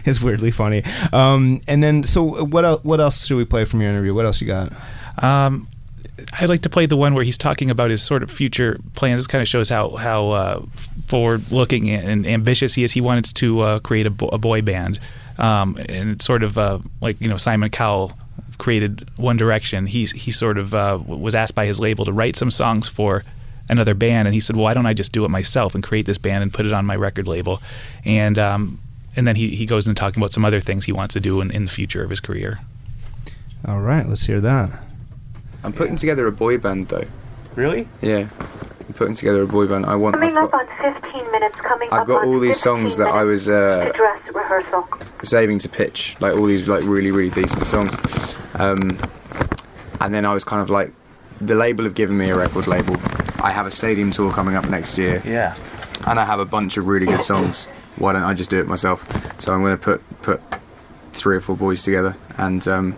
[0.05, 0.83] it's weirdly funny.
[1.13, 2.83] Um, and then, so what else?
[2.83, 4.13] What else should we play from your interview?
[4.13, 4.71] What else you got?
[5.23, 5.67] Um,
[6.39, 9.19] I'd like to play the one where he's talking about his sort of future plans.
[9.19, 10.61] This kind of shows how how uh,
[11.11, 12.93] forward looking and ambitious he is.
[12.93, 14.97] He wanted to uh, create a, bo- a, boy band,
[15.37, 18.13] um, and sort of uh, like you know Simon Cowell
[18.57, 19.87] created One Direction.
[19.87, 23.23] He he sort of uh, was asked by his label to write some songs for
[23.67, 26.05] another band, and he said, "Well, why don't I just do it myself and create
[26.05, 27.61] this band and put it on my record label?"
[28.05, 28.79] And um,
[29.17, 31.41] and then he, he goes into talking about some other things he wants to do
[31.41, 32.55] in, in the future of his career.
[33.67, 34.85] All right, let's hear that.
[35.63, 37.05] I'm putting together a boy band though.
[37.55, 37.89] Really?
[38.01, 38.29] Yeah.
[38.91, 39.85] I'm putting together a boy band.
[39.85, 40.15] I want.
[40.15, 40.67] Coming I've up on
[41.01, 41.55] 15 minutes.
[41.55, 44.85] Coming I've up got all these songs that I was uh, to dress rehearsal.
[45.23, 47.95] saving to pitch, like all these like really really decent songs.
[48.55, 48.99] Um,
[50.01, 50.91] and then I was kind of like,
[51.39, 52.97] the label have given me a record label.
[53.41, 55.21] I have a stadium tour coming up next year.
[55.23, 55.55] Yeah.
[56.05, 57.67] And I have a bunch of really good songs.
[57.95, 59.07] Why don't I just do it myself?
[59.39, 60.41] So I'm going to put put
[61.13, 62.97] three or four boys together and um,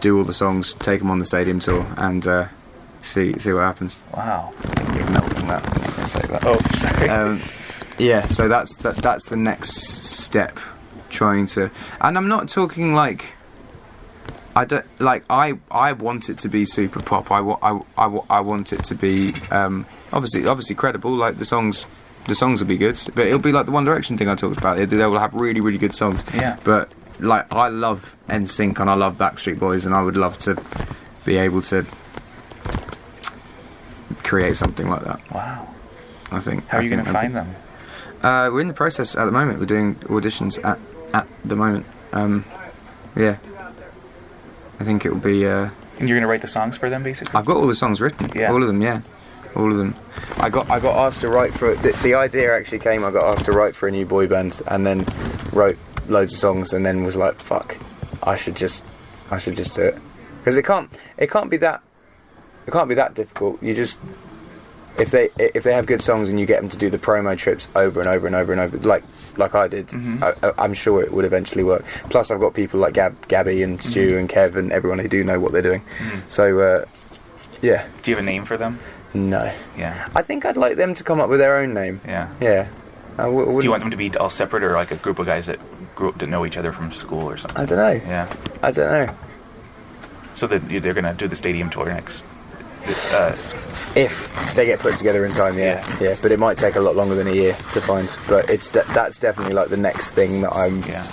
[0.00, 2.48] do all the songs, take them on the stadium tour, and uh,
[3.04, 4.02] see see what happens.
[4.16, 4.52] Wow.
[4.56, 5.64] I think you're melting that.
[5.68, 6.42] I'm just going to say that.
[6.44, 7.08] Oh, sorry.
[7.08, 7.40] Um,
[7.98, 10.58] yeah, so that's that, that's the next step.
[11.10, 13.26] Trying to, and I'm not talking like.
[14.56, 15.24] I don't like.
[15.28, 17.30] I I want it to be super pop.
[17.32, 21.10] I, wa- I, I, I want it to be um, obviously obviously credible.
[21.12, 21.86] Like the songs,
[22.28, 24.56] the songs will be good, but it'll be like the One Direction thing I talked
[24.58, 24.76] about.
[24.76, 26.22] They, they will have really really good songs.
[26.32, 26.56] Yeah.
[26.62, 30.60] But like I love NSYNC and I love Backstreet Boys, and I would love to
[31.24, 31.84] be able to
[34.24, 35.20] create something like that.
[35.30, 35.68] Wow.
[36.32, 36.66] I think.
[36.68, 37.54] How I are you going to find them?
[38.22, 39.60] uh, we're in the process at the moment.
[39.60, 40.78] We're doing auditions at
[41.12, 41.86] at the moment.
[42.12, 42.44] Um,
[43.14, 43.36] yeah,
[44.80, 45.46] I think it will be.
[45.46, 47.38] Uh, And you're going to write the songs for them, basically?
[47.38, 48.30] I've got all the songs written.
[48.34, 48.50] Yeah.
[48.50, 48.82] All of them.
[48.82, 49.02] Yeah,
[49.54, 49.94] all of them.
[50.38, 53.04] I got I got asked to write for the, the idea actually came.
[53.04, 55.06] I got asked to write for a new boy band, and then
[55.52, 57.76] wrote loads of songs, and then was like, "Fuck,
[58.22, 58.82] I should just
[59.30, 59.98] I should just do it,"
[60.38, 61.82] because it can't it can't be that
[62.66, 63.62] it can't be that difficult.
[63.62, 63.98] You just
[64.98, 67.36] if they if they have good songs and you get them to do the promo
[67.36, 69.02] trips over and over and over and over, like
[69.36, 70.22] like I did, mm-hmm.
[70.22, 71.84] I, I, I'm sure it would eventually work.
[72.10, 73.90] Plus, I've got people like Gab, Gabby and mm-hmm.
[73.90, 75.80] Stu and Kev and everyone who do know what they're doing.
[75.80, 76.28] Mm-hmm.
[76.28, 76.84] So, uh,
[77.60, 78.78] yeah, Do you have a name for them?
[79.12, 80.08] no, Yeah.
[80.14, 82.00] I think I'd like them to come up with their own name.
[82.06, 82.28] Yeah.
[82.40, 82.68] Yeah,
[83.16, 85.46] w- Do you want them to be all separate or like a group of guys
[85.46, 85.58] that
[85.96, 87.60] grew up to know each other from school or something?
[87.60, 88.08] I don't know.
[88.08, 88.32] Yeah.
[88.62, 89.14] I don't know.
[90.34, 90.58] So they're
[90.94, 92.24] going to do the stadium tour next.
[93.12, 93.36] Uh,
[93.96, 96.16] If they get put together in time, yeah, yeah.
[96.20, 98.08] But it might take a lot longer than a year to find.
[98.28, 101.04] But it's de- that's definitely like the next thing that I'm yeah.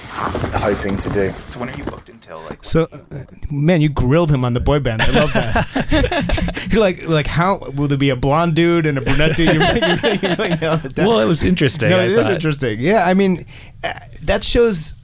[0.58, 1.32] hoping to do.
[1.50, 2.66] So when are you booked until like?
[2.66, 5.04] So, uh, man, you grilled him on the boy band.
[5.04, 6.68] I love that.
[6.72, 9.54] you're like, like, how will there be a blonde dude and a brunette dude?
[9.54, 11.06] You're, you're, you're really nailed it down.
[11.06, 11.92] Well, it was interesting.
[11.92, 12.34] No, I it is thought.
[12.34, 12.80] interesting.
[12.80, 13.46] Yeah, I mean,
[13.84, 14.96] uh, that shows.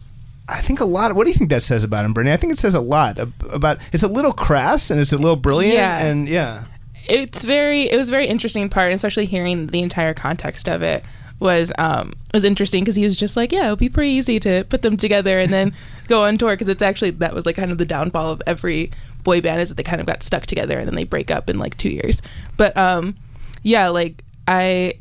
[0.50, 1.12] I think a lot.
[1.12, 2.34] Of, What do you think that says about him, Brittany?
[2.34, 3.80] I think it says a lot about.
[3.92, 5.76] It's a little crass and it's a little brilliant.
[5.76, 6.06] Yeah.
[6.06, 6.66] and yeah.
[7.08, 11.04] it's very it was a very interesting part, especially hearing the entire context of it
[11.40, 14.64] was um was interesting because he was just like, yeah, it'll be pretty easy to
[14.70, 15.74] put them together and then
[16.08, 18.92] go on tour because it's actually that was like kind of the downfall of every
[19.24, 21.50] boy band is that they kind of got stuck together and then they break up
[21.50, 22.22] in like two years.
[22.56, 23.16] But um
[23.64, 24.94] yeah, like I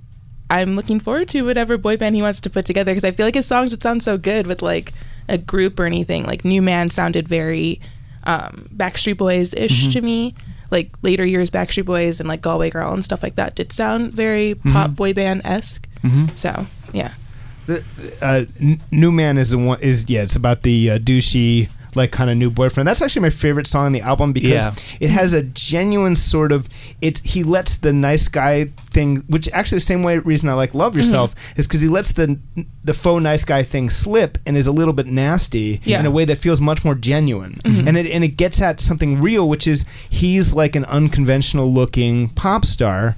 [0.50, 3.26] I'm looking forward to whatever boy band he wants to put together because I feel
[3.26, 4.92] like his songs would sound so good with like
[5.28, 6.24] a group or anything.
[6.24, 7.80] Like New Man sounded very
[8.24, 10.34] um, Backstreet Boys ish to me.
[10.70, 14.12] Like later years Backstreet Boys and like Galway Girl and stuff like that did sound
[14.12, 15.88] very pop boy band esque.
[16.34, 17.14] So yeah,
[17.66, 17.84] The,
[18.22, 19.80] uh, N- New Man is the one.
[19.80, 22.86] Is yeah, it's about the uh, douchey like kind of new boyfriend.
[22.86, 24.74] That's actually my favorite song on the album because Yeah.
[25.00, 26.68] it has a genuine sort of.
[27.00, 30.74] It's he lets the nice guy thing, which actually the same way reason I like
[30.74, 30.98] Love mm-hmm.
[31.00, 32.38] Yourself is because he lets the
[32.84, 36.00] the faux nice guy thing slip and is a little bit nasty Yeah.
[36.00, 37.88] in a way that feels much more genuine, mm-hmm.
[37.88, 42.28] and it and it gets at something real, which is he's like an unconventional looking
[42.30, 43.16] pop star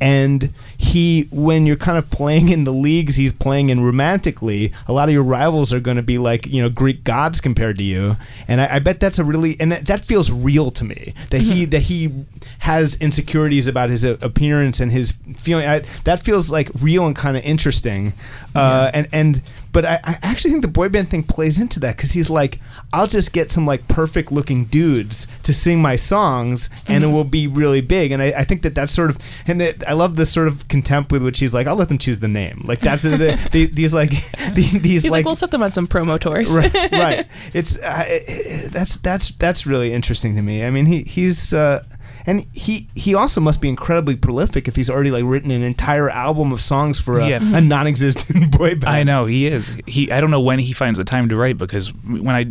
[0.00, 4.92] and he when you're kind of playing in the leagues he's playing in romantically a
[4.92, 7.82] lot of your rivals are going to be like you know greek gods compared to
[7.82, 8.16] you.
[8.48, 11.14] And i, I bet that's a really and that, that feels real to me.
[11.30, 12.24] That he that he
[12.60, 15.66] has insecurities about his uh, appearance and his feeling.
[15.66, 18.12] I, that feels like real and kind of interesting.
[18.54, 19.42] Uh, and and
[19.76, 22.60] but I, I actually think the boy band thing plays into that because he's like,
[22.94, 27.24] I'll just get some like perfect looking dudes to sing my songs, and it will
[27.24, 28.10] be really big.
[28.10, 30.66] And I, I think that that's sort of, and that I love this sort of
[30.68, 32.62] contempt with which he's like, I'll let them choose the name.
[32.64, 34.08] Like that's the, the, the these like
[34.54, 36.50] the, these he's like, like, we'll set them on some promo tours.
[36.50, 37.26] right, right.
[37.52, 40.64] It's uh, it- that's that's that's really interesting to me.
[40.64, 41.84] I mean, he he's uh,
[42.26, 46.10] and he he also must be incredibly prolific if he's already like written an entire
[46.10, 47.38] album of songs for a, Yeah.
[47.42, 48.84] a non-existent boy band.
[48.86, 49.70] I know he is.
[49.86, 52.46] He I don't know when he finds the time to write because when I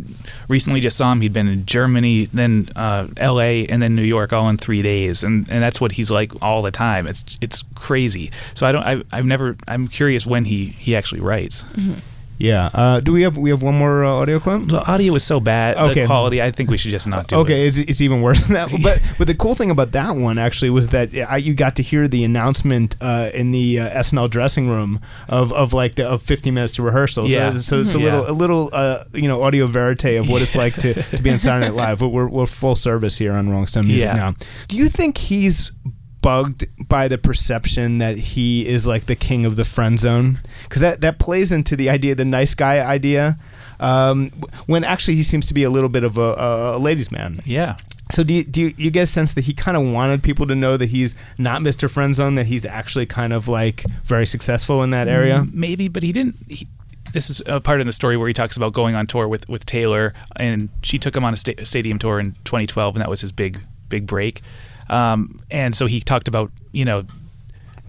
[0.48, 4.32] recently just saw him, he'd been in Germany, then uh, L.A., and then New York,
[4.34, 7.06] all in three days, and, and that's what he's like all the time.
[7.08, 8.32] It's it's crazy.
[8.54, 8.84] So I don't.
[8.84, 9.58] I, I've never.
[9.68, 11.66] I'm curious when he he actually writes.
[12.38, 12.70] Yeah.
[12.74, 14.64] Uh, do we have we have one more uh, audio clip?
[14.68, 15.78] The audio is so bad.
[15.78, 16.02] Okay.
[16.02, 16.42] The quality.
[16.42, 17.40] I think we should just not do it.
[17.40, 18.72] Okay, it's, it's even worse than that.
[18.84, 21.84] But but the cool thing about that one actually was that I, you got to
[21.84, 26.22] hear the announcement uh, in the uh, SNL dressing room of, of like the, of
[26.24, 27.28] 15 minutes to rehearsal.
[27.28, 27.54] Yeah.
[27.54, 28.04] So, so it's a Mhm.
[28.04, 28.32] little Yeah.
[28.32, 31.40] a little uh, you know audio verite of what it's like to, to be on
[31.40, 32.02] Saturday Night Live.
[32.02, 34.14] We're, we're full service here on Rolling Stone Music Yeah.
[34.14, 34.34] now.
[34.68, 35.72] Do you think he's
[36.26, 40.82] bugged by the perception that he is like the king of the friend zone because
[40.82, 43.38] that, that plays into the idea the nice guy idea
[43.80, 44.30] um,
[44.66, 47.42] when actually he seems to be a little bit of a, a, a ladies man
[47.46, 47.78] Yeah.
[48.12, 50.48] so do you, do you, you get a sense that he kind of wanted people
[50.48, 51.88] to know that he's not Mr.
[51.88, 55.46] Friendzone, that he's actually kind of like very successful in that area?
[55.54, 56.38] Maybe, but he didn't.
[56.50, 56.68] He,
[57.14, 59.48] this is a part in the story where he talks about going on tour with,
[59.48, 63.10] with Taylor, and she took him on a sta- stadium tour in 2012, and that
[63.10, 64.42] was his big big break.
[64.90, 67.04] Um, and so he talked about you know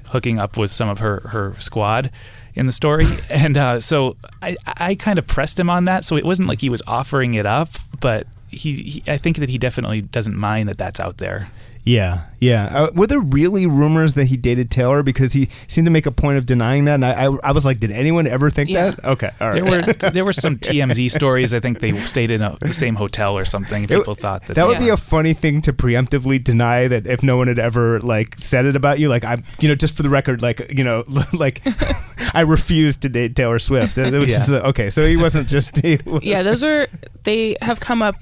[0.06, 2.10] hooking up with some of her her squad
[2.54, 6.04] in the story, and uh, so I I kind of pressed him on that.
[6.04, 7.68] So it wasn't like he was offering it up,
[8.00, 11.48] but he, he I think that he definitely doesn't mind that that's out there.
[11.88, 12.64] Yeah, yeah.
[12.66, 15.04] Uh, were there really rumors that he dated Taylor?
[15.04, 17.64] Because he seemed to make a point of denying that, and I, I, I was
[17.64, 18.90] like, did anyone ever think Yeah.
[18.90, 19.04] that?
[19.04, 19.54] Okay, all right.
[19.54, 21.54] There were there were some TMZ stories.
[21.54, 23.84] I think they stayed in a, the same hotel or something.
[23.84, 26.88] and It- People thought that that they- would be a funny thing to preemptively deny
[26.88, 29.76] that if no one had ever like said it about you, like I'm, you know,
[29.76, 31.62] just for the record, like you know, like
[32.34, 34.58] I refused to date Taylor Swift, which is Yeah.
[34.58, 34.90] uh, okay.
[34.90, 36.88] So he wasn't just he, yeah, those were
[37.22, 38.16] they have come up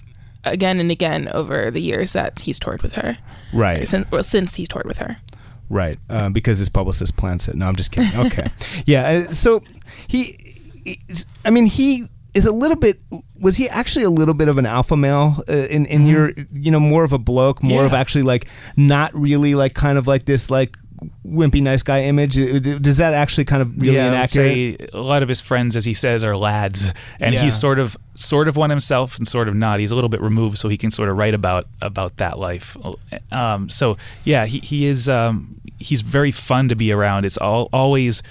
[0.44, 3.18] again and again over the years that he's toured with her.
[3.52, 3.86] right.
[3.86, 5.18] Since well, since he's toured with her.
[5.70, 7.56] Right, um, because his publicist plants it.
[7.56, 8.26] No, I'm just kidding.
[8.26, 8.46] Okay,
[8.86, 9.26] yeah.
[9.28, 9.62] Uh, so
[10.06, 10.98] he,
[11.44, 13.00] I mean, he is a little bit.
[13.40, 16.70] Was he actually a little bit of an alpha male uh, in in your, you
[16.70, 20.26] know, more of a bloke, more of actually like not really like kind of like
[20.26, 20.76] this like
[21.26, 22.34] wimpy nice guy image?
[22.34, 24.90] Does that actually kind of really yeah, inaccurate?
[24.94, 27.42] a lot of his friends, as he says, are lads, and Yeah.
[27.42, 29.80] he's sort of sort of one himself and sort of not.
[29.80, 32.76] He's a little bit removed, so he can sort of write about about that life.
[33.32, 37.24] Um, so yeah, he he is um, he's very fun to be around.
[37.24, 38.22] It's all always.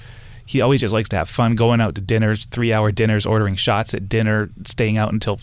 [0.45, 3.93] He always just likes to have fun, going out to dinners, three-hour dinners, ordering shots
[3.93, 5.39] at dinner, staying out until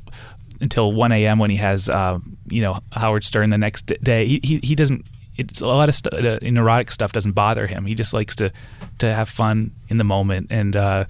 [0.61, 1.39] until 1 a.m.
[1.39, 2.19] when he has, uh,
[2.51, 4.27] you know, Howard Stern the next day.
[4.27, 5.07] He, he, he doesn't,
[5.41, 7.87] it's a lot of stu- uh, neurotic stuff doesn't bother him.
[7.87, 8.53] He just likes to,
[8.99, 10.49] to have fun in the moment.
[10.51, 11.05] And uh,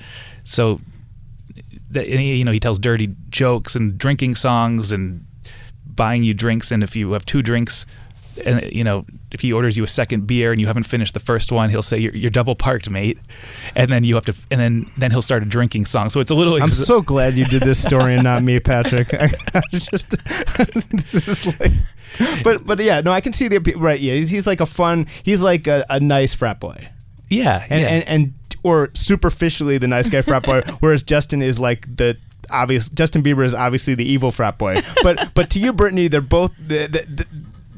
[0.45, 0.81] so,
[1.91, 5.25] the, and he, you know, he tells dirty jokes and drinking songs and
[5.85, 6.71] buying you drinks.
[6.71, 7.87] And if you have two drinks,
[8.45, 11.21] and you know, if he orders you a second beer and you haven't finished the
[11.21, 13.19] first one, he'll say you're, you're double parked, mate.
[13.75, 16.11] And then you have to, and then then he'll start a drinking song.
[16.11, 16.61] So it's a little.
[16.61, 19.13] I'm so glad you did this story and not me, Patrick.
[19.15, 20.11] I, I just,
[21.13, 21.73] this like,
[22.43, 24.01] but but yeah, no, I can see the right.
[24.01, 25.07] Yeah, he's, he's like a fun.
[25.23, 26.89] He's like a, a nice frat boy.
[27.29, 27.89] yeah, and, yeah.
[27.89, 32.17] and and or superficially the nice guy frat boy, whereas Justin is like the
[32.51, 32.89] obvious.
[32.89, 34.83] Justin Bieber is obviously the evil frat boy.
[35.03, 37.27] But but to you, Brittany, they're both the, the, the,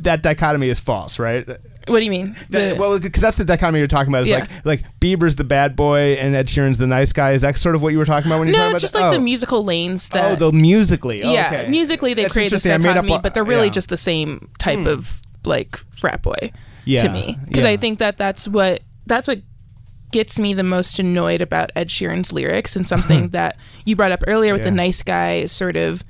[0.05, 1.47] that dichotomy is false, right?
[1.89, 2.37] What do you mean?
[2.51, 4.23] That- The- well, because that's the dichotomy you're talking about.
[4.23, 4.41] Is Yeah.
[4.41, 7.33] like like Bieber's the bad boy and Ed Sheeran's the nice guy.
[7.33, 8.81] Is that sort of what you were talking about when you were no, talking about
[8.81, 9.13] just like oh.
[9.13, 10.33] the musical lanes that.
[10.33, 11.23] Oh, the musically.
[11.23, 11.71] Oh, yeah, okay.
[11.71, 13.73] musically they That's create this made up dichotomy, but they're really yeah.
[13.73, 14.87] just the same type hmm.
[14.87, 16.53] of like frat boy
[16.85, 17.39] Yeah, to me.
[17.47, 17.65] Because.
[17.65, 19.41] I think that that's what that's what
[20.13, 24.23] gets me the most annoyed about Ed Sheeran's lyrics and something that you brought up
[24.27, 26.05] earlier with the nice guy sort of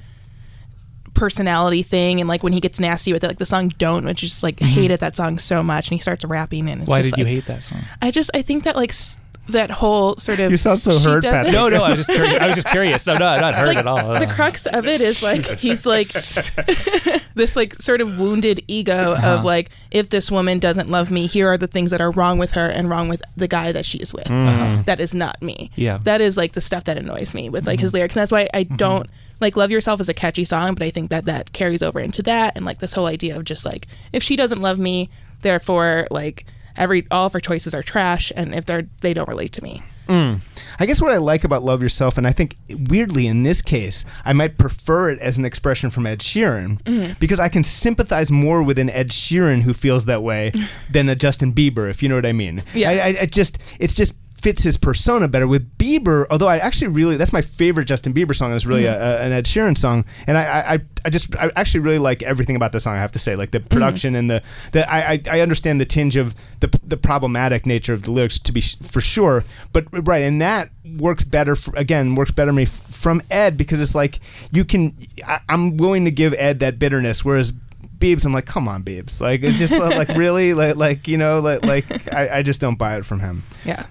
[1.14, 4.22] personality thing and like when he gets nasty with it like the song don't which
[4.22, 6.90] is like I hated that song so much and he starts rapping and it's Mm-hmm.
[6.90, 7.80] Why did you hate that song?
[8.00, 9.18] I just I think that like s-
[9.48, 11.46] that whole sort of You sound so hurt, does Pat.
[11.48, 12.38] it- No, no, I was just curious.
[12.40, 13.06] I was just curious.
[13.06, 14.18] No, no, not hurt like, at all.
[14.18, 16.06] The crux of it is like he's like
[17.34, 19.38] this like sort of wounded ego Uh-huh.
[19.38, 22.38] of like if this woman doesn't love me, here are the things that are wrong
[22.38, 24.26] with her and wrong with the guy that she is with.
[24.26, 25.70] That is not me.
[25.72, 25.80] Mm-hmm.
[25.80, 25.94] Yeah.
[25.94, 26.04] Mm-hmm.
[26.04, 28.48] that is like the stuff that annoys me with like his lyrics, and that's why
[28.54, 29.08] I don't
[29.40, 32.22] like "Love Yourself" is a catchy song, but I think that that carries over into
[32.22, 35.10] that and like this whole idea of just like if she doesn't love me,
[35.42, 39.52] therefore like every all of her choices are trash, and if they're they don't relate
[39.52, 39.82] to me.
[40.08, 40.40] Mm.
[40.80, 44.04] I guess what I like about Love Yourself, and I think weirdly in this case,
[44.24, 47.12] I might prefer it as an expression from Ed Sheeran mm-hmm.
[47.20, 50.52] because I can sympathize more with an Ed Sheeran who feels that way
[50.90, 52.64] than a Justin Bieber, if you know what I mean.
[52.74, 52.90] Yeah.
[52.90, 55.46] I, I, I just, it's just fits his persona better.
[55.46, 58.52] With Bieber, although I actually really that's my favorite Justin Bieber song.
[58.54, 58.94] It's really Mhm.
[58.94, 60.42] a, an Ed Sheeran song, and I,
[60.74, 62.94] I I just I actually really like everything about the song.
[62.96, 65.84] I have to say, like the production and the the I, I I understand the
[65.86, 69.86] tinge of the the problematic nature of the lyrics to be sh- for sure, but
[70.06, 73.94] right, and that works better for, again works better me f- from Ed because it's
[73.94, 74.18] like
[74.52, 77.52] you can I, I'm willing to give Ed that bitterness, whereas.
[77.98, 79.20] Biebs, I'm like, come on, Biebs.
[79.20, 82.74] Like, it's just like, really, like, like you know, like, like I, I just don't
[82.76, 83.44] buy it from him.
[83.64, 83.86] Yeah.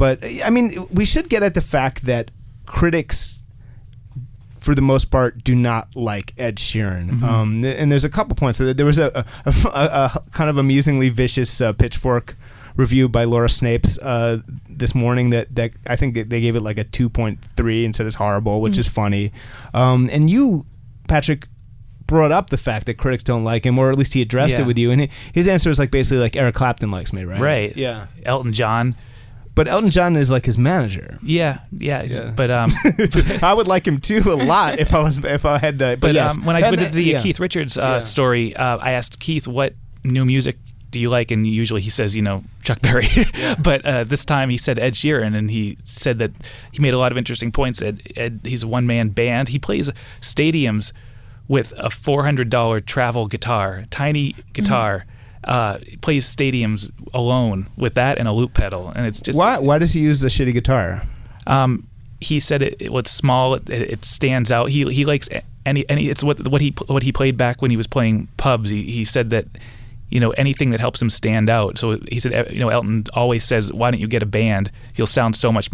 [0.00, 2.30] But I mean, we should get at the fact that
[2.64, 3.42] critics,
[4.58, 7.10] for the most part, do not like Ed Sheeran.
[7.10, 7.22] Mhm.
[7.22, 8.58] Um, and there's a couple points.
[8.58, 12.34] There was a, a, a, a kind of amusingly vicious uh, pitchfork
[12.76, 14.38] review by Laura Snapes uh,
[14.70, 18.16] this morning that, that I think they gave it like a 2.3 and said it's
[18.16, 18.78] horrible, which Mhm.
[18.78, 19.32] is funny.
[19.74, 20.64] Um, and you,
[21.08, 21.46] Patrick,
[22.06, 24.62] brought up the fact that critics don't like him, or at least he addressed Yeah.
[24.62, 24.90] it with you.
[24.92, 27.40] And his answer was like basically like Eric Clapton likes me, right?
[27.40, 27.76] Right.
[27.76, 28.06] Yeah.
[28.24, 28.94] Elton John.
[29.60, 31.18] But Elton John is like his manager.
[31.22, 32.02] Yeah, yeah.
[32.04, 32.30] Yeah.
[32.34, 32.70] But um,
[33.42, 35.84] I would like him too a lot if I was if I had to.
[35.84, 36.34] But, but yes.
[36.34, 37.20] um, when I And did the yeah.
[37.20, 37.98] Keith Richards uh, Yeah.
[37.98, 40.56] story, uh, I asked Keith what new music
[40.90, 43.06] do you like, and usually he says, you know, Chuck Berry.
[43.62, 46.30] but uh, this time he said Ed Sheeran, and he said that
[46.72, 47.82] he made a lot of interesting points.
[47.82, 49.50] Ed, Ed he's a one man band.
[49.50, 49.90] He plays
[50.22, 50.90] stadiums
[51.48, 55.04] with a four hundred dollar travel guitar, tiny guitar.
[55.44, 59.78] Uh, plays stadiums alone with that and a loop pedal, and it's just why why
[59.78, 61.02] does he use the shitty guitar?
[61.46, 61.86] um,
[62.20, 63.54] he said it, it was small.
[63.54, 64.68] It, it stands out.
[64.68, 65.28] He he likes
[65.64, 66.08] any any.
[66.10, 68.68] It's what what he what he played back when he was playing pubs.
[68.68, 69.46] He he said that
[70.10, 71.78] you know anything that helps him stand out.
[71.78, 74.70] So he said you know Elton always says why don't you get a band?
[74.94, 75.70] He'll sound so much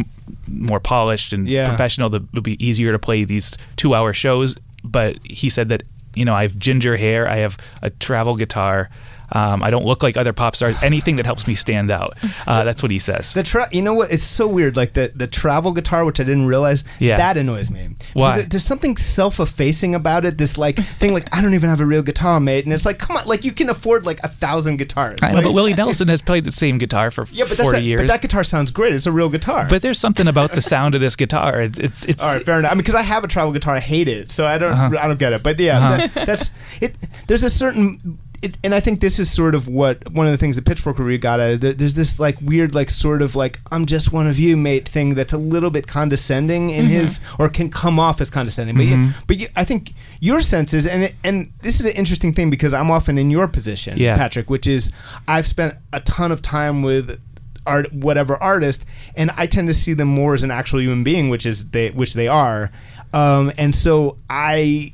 [0.46, 1.66] more polished and Yeah.
[1.68, 2.08] professional.
[2.10, 4.54] That it'll be easier to play these two hour shows.
[4.84, 5.82] But he said that
[6.14, 7.28] you know I have ginger hair.
[7.28, 8.90] I have a travel guitar.
[9.32, 10.76] Um, I don't look like other pop stars.
[10.82, 12.16] Anything that helps me stand out.
[12.46, 13.32] Uh, that's what he says.
[13.34, 14.10] The tra- you know what?
[14.10, 14.76] It's so weird.
[14.76, 16.84] Like the the travel guitar, which I didn't realize.
[16.98, 17.16] Yeah.
[17.16, 17.96] That annoys me.
[18.12, 18.38] Why?
[18.40, 20.38] it- there's something self-effacing about it.
[20.38, 22.64] This like thing, like I don't even have a real guitar, mate.
[22.64, 25.18] And it's like, come on, like you can afford like a thousand guitars.
[25.22, 27.78] I know, but Willie Nelson has played the same guitar for yeah, but that's 40
[27.78, 28.00] a- years.
[28.02, 28.94] But that guitar sounds great.
[28.94, 29.66] It's a real guitar.
[29.68, 31.60] But there's something about the sound of this guitar.
[31.60, 32.70] It's it's, it's All right, fair enough.
[32.70, 34.96] I mean, because I have a travel guitar, I hate it, so I don't, Uh-huh.
[35.00, 35.42] I don't get it.
[35.42, 36.06] But yeah, Uh-huh.
[36.14, 36.94] that, that's it.
[37.26, 40.38] There's a certain, it, and I think this is sort of what one of the
[40.38, 41.60] things that Pitchfork review got at.
[41.60, 44.88] There- There's this like weird, like sort of like I'm just one of you, mate,
[44.88, 46.88] thing that's a little bit condescending in Mhm.
[46.88, 48.76] his, or can come off as condescending.
[48.76, 48.90] But Mhm.
[49.06, 52.32] yeah, but you, I think your sense is, and it, and this is an interesting
[52.32, 54.16] thing because I'm often in your position, Yeah.
[54.16, 54.90] Patrick, which is
[55.28, 57.18] I've spent a ton of time with
[57.66, 58.84] art whatever artist
[59.16, 61.88] and i tend to see them more as an actual human being which is they
[61.90, 62.70] which they are
[63.12, 64.92] um, and so i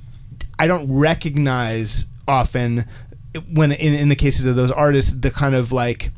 [0.59, 2.85] i don't recognize often
[3.53, 6.11] when in, in the cases of those artists the kind of like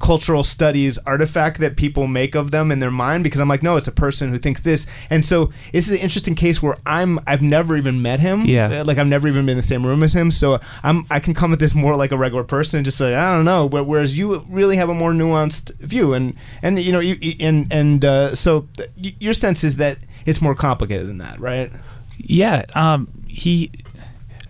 [0.00, 3.76] cultural studies artifact that people make of them in their mind because I'm like no
[3.76, 7.18] it's a person who thinks this and so this is an interesting case where I'm
[7.26, 8.80] I've never even met him Yeah.
[8.80, 11.20] Uh, like I've never even been in the same room as him so I'm I
[11.20, 13.44] can come at this more like a regular person and just be like I don't
[13.46, 17.36] know but whereas you really have a more nuanced view and and you know you-
[17.40, 21.72] and and uh, so th- your sense is that it's more complicated than that right
[22.18, 22.64] yeah.
[22.74, 23.70] Um, he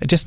[0.06, 0.26] just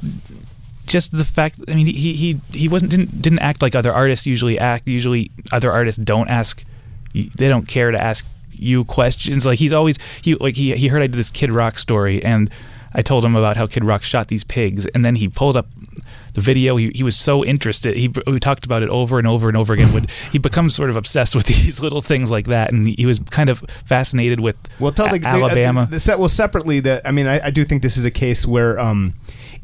[0.88, 1.60] just the fact.
[1.67, 4.88] I mean, he he he wasn't didn't didn't act like other artists usually act.
[4.88, 6.63] Usually, other artists don't ask.
[7.13, 9.45] They don't care to ask you questions.
[9.45, 12.50] Like he's always he like he he heard I did this Kid Rock story and.
[12.93, 15.67] I told him about how Kid Rock shot these pigs, and then he pulled up
[16.34, 16.78] the video.
[16.78, 17.95] He, he was so interested.
[17.95, 19.93] He we talked about it over and over and over again.
[19.93, 23.19] Would he becomes sort of obsessed with these little things like that, and he was
[23.19, 25.86] kind of fascinated with Well, tell the, A- the- Alabama.
[25.86, 28.10] The, the set, well, separately, that I mean, I, I do think this is a
[28.10, 29.13] case where um,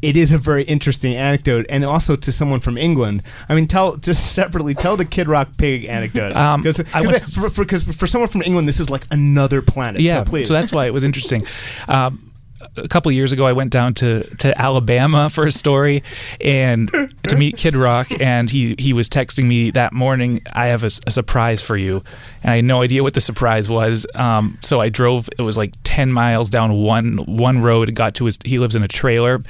[0.04, 3.22] it is a very interesting anecdote, and also to someone from England.
[3.48, 7.48] I mean, tell just separately tell the Kid Rock pig anecdote Um, because went- for,
[7.48, 10.00] for, for someone from England, this is like another planet.
[10.00, 10.48] Yeah, so please.
[10.48, 11.42] that's why it was interesting.
[11.88, 12.30] Um,
[12.76, 16.02] a couple years ago, I went down to, to Alabama for a story
[16.40, 16.90] and
[17.28, 20.42] to meet Kid Rock, and he, he was texting me that morning.
[20.52, 22.02] I have a surprise for you,
[22.42, 24.06] and I had no idea what the surprise was.
[24.14, 25.28] Um, so I drove.
[25.38, 27.94] It was like ten miles down one one road.
[27.94, 28.38] Got to his.
[28.44, 29.40] He lives in a trailer.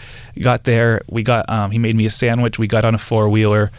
[0.40, 1.02] Got there.
[1.08, 1.48] We got.
[1.48, 2.58] Um, he made me a sandwich.
[2.58, 3.70] We got on a four wheeler,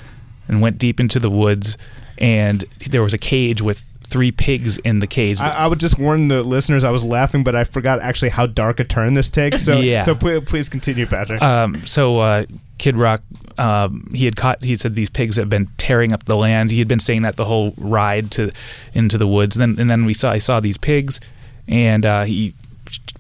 [0.48, 1.78] and went deep into the woods.
[2.17, 5.41] And there was a cage with three pigs in the cage.
[5.41, 6.83] I, I would just warn the listeners.
[6.83, 9.63] I was laughing, but I forgot actually how dark a turn this takes.
[9.63, 10.01] So, Yeah.
[10.01, 11.41] so please, please continue, Patrick.
[11.41, 12.45] Um, so uh,
[12.77, 13.21] Kid Rock,
[13.57, 14.63] um, he had caught.
[14.63, 16.71] He said these pigs have been tearing up the land.
[16.71, 18.51] He had been saying that the whole ride to
[18.93, 19.55] into the woods.
[19.57, 21.19] And then and then we saw I saw these pigs,
[21.67, 22.53] and uh, he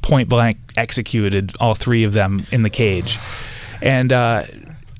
[0.01, 3.17] point blank executed all three of them in the cage,
[3.81, 4.43] and uh,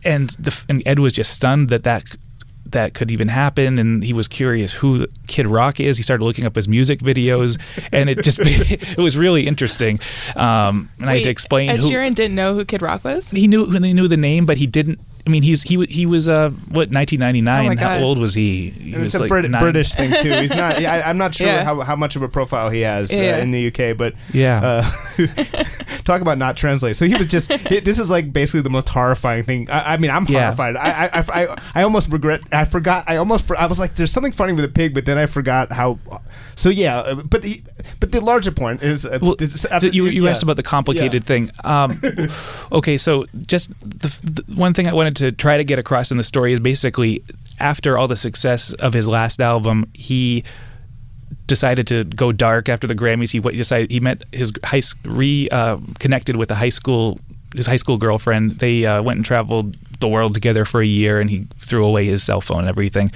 [0.04, 2.04] and the, and Ed was just stunned that that
[2.76, 5.98] that could even happen, and he was curious who Kid Rock is.
[5.98, 7.60] He started looking up his music videos,
[7.92, 10.00] and it just it was really interesting.
[10.36, 11.70] Um, and I had to explain.
[11.70, 13.32] Ed who, Sheeran didn't know who Kid Rock was.
[13.32, 15.00] he knew he knew the name, but he didn't.
[15.28, 17.80] I mean, he's he he was uh what 1999.
[17.80, 18.70] Oh How old was he?
[18.70, 20.32] He was it's a like Brit- British thing too.
[20.34, 20.76] He's not.
[20.86, 21.64] I, I'm not sure Yeah.
[21.64, 23.38] how, how much of a profile he has uh, Yeah.
[23.38, 24.62] in the UK, but Yeah.
[24.64, 25.26] Uh,
[26.04, 26.96] talk about not translate.
[26.96, 27.50] So he was just.
[27.50, 29.68] this is like basically the most horrifying thing.
[29.70, 30.54] I, I mean, I'm Yeah.
[30.54, 30.76] horrified.
[30.76, 31.24] I, I, I,
[31.54, 32.44] I, I almost regret.
[32.52, 33.06] I forgot.
[33.08, 33.50] I almost.
[33.52, 35.98] I was like, there's something funny with a pig, but then I forgot how.
[36.56, 37.64] So yeah, uh, but he,
[38.00, 39.06] but the larger point is.
[39.06, 40.32] Uh, Well, this- so you, you yeah.
[40.32, 41.52] asked about the complicated thing.
[41.64, 42.02] Um,
[42.72, 46.18] okay, so just the, the one thing I wanted to try to get across in
[46.18, 47.24] the story is basically
[47.60, 50.44] after all the success of his last album, he
[51.48, 53.32] decided to go dark after the Grammys.
[53.32, 57.20] He what decided he met his high re uh, connected with a high school
[57.56, 58.60] his high school girlfriend.
[58.60, 62.06] They uh, went and traveled the world together for a year, and he threw away
[62.06, 63.12] his cell phone and everything.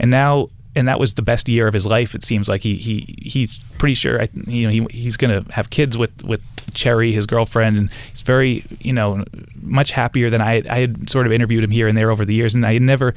[0.00, 2.14] And now, and that was the best year of his life.
[2.14, 4.20] It seems like he he he's pretty sure.
[4.20, 6.40] I, you know, he, he's going to have kids with with
[6.74, 9.24] Cherry, his girlfriend, and he's very you know
[9.60, 10.62] much happier than I.
[10.68, 12.82] I had sort of interviewed him here and there over the years, and I had
[12.82, 13.14] never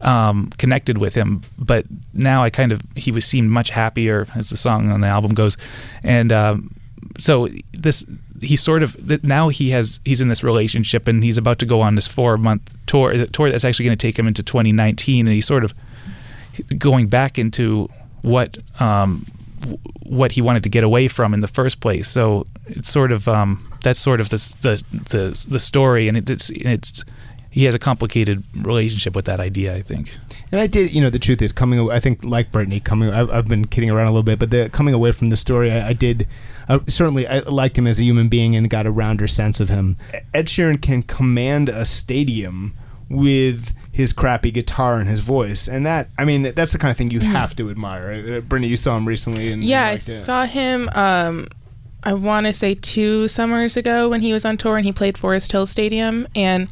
[0.00, 1.84] um, connected with him, but
[2.14, 5.32] now I kind of he was seemed much happier as the song on the album
[5.32, 5.56] goes,
[6.02, 6.74] and um,
[7.18, 8.04] so this
[8.40, 11.82] he sort of now he has he's in this relationship and he's about to go
[11.82, 15.34] on this four month tour tour that's actually going to take him into 2019, and
[15.34, 15.74] he's sort of
[16.78, 17.88] going back into
[18.22, 19.26] what um,
[20.04, 22.08] what he wanted to get away from in the first place.
[22.08, 26.28] So it's sort of um, that's sort of the the the, the story, and it,
[26.30, 27.04] it's it's
[27.50, 29.74] he has a complicated relationship with that idea.
[29.74, 30.16] I think.
[30.52, 31.78] And I did, you know, the truth is coming.
[31.78, 33.10] aw- I think, like Brittany, coming.
[33.10, 35.70] I've, I've been kidding around a little bit, but the coming away from the story,
[35.70, 36.26] I, I did.
[36.86, 39.96] Certainly, I liked him as a human being and got a rounder sense of him.
[40.32, 42.74] Ed Sheeran can command a stadium
[43.08, 46.96] with his crappy guitar and his voice, and that, I mean, that's the kind of
[46.96, 48.36] thing you have to admire.
[48.36, 49.62] Uh, Brittany, you saw him recently, and.
[49.62, 50.88] Yeah, I saw him.
[50.94, 51.48] Um,
[52.02, 55.18] I want to say two summers ago when he was on tour and he played
[55.18, 56.68] Forest Hill Stadium, and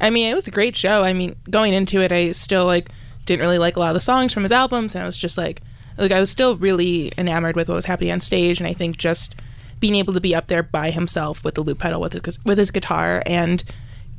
[0.00, 1.02] I mean it was a great show.
[1.04, 2.90] I mean, going into it, I still like
[3.24, 5.38] didn't really like a lot of the songs from his albums, and I was just
[5.38, 5.62] like,
[5.98, 8.96] like I was still really enamored with what was happening on stage, and I think
[8.96, 9.36] just
[9.78, 12.58] being able to be up there by himself with the loop pedal with his with
[12.58, 13.62] his guitar and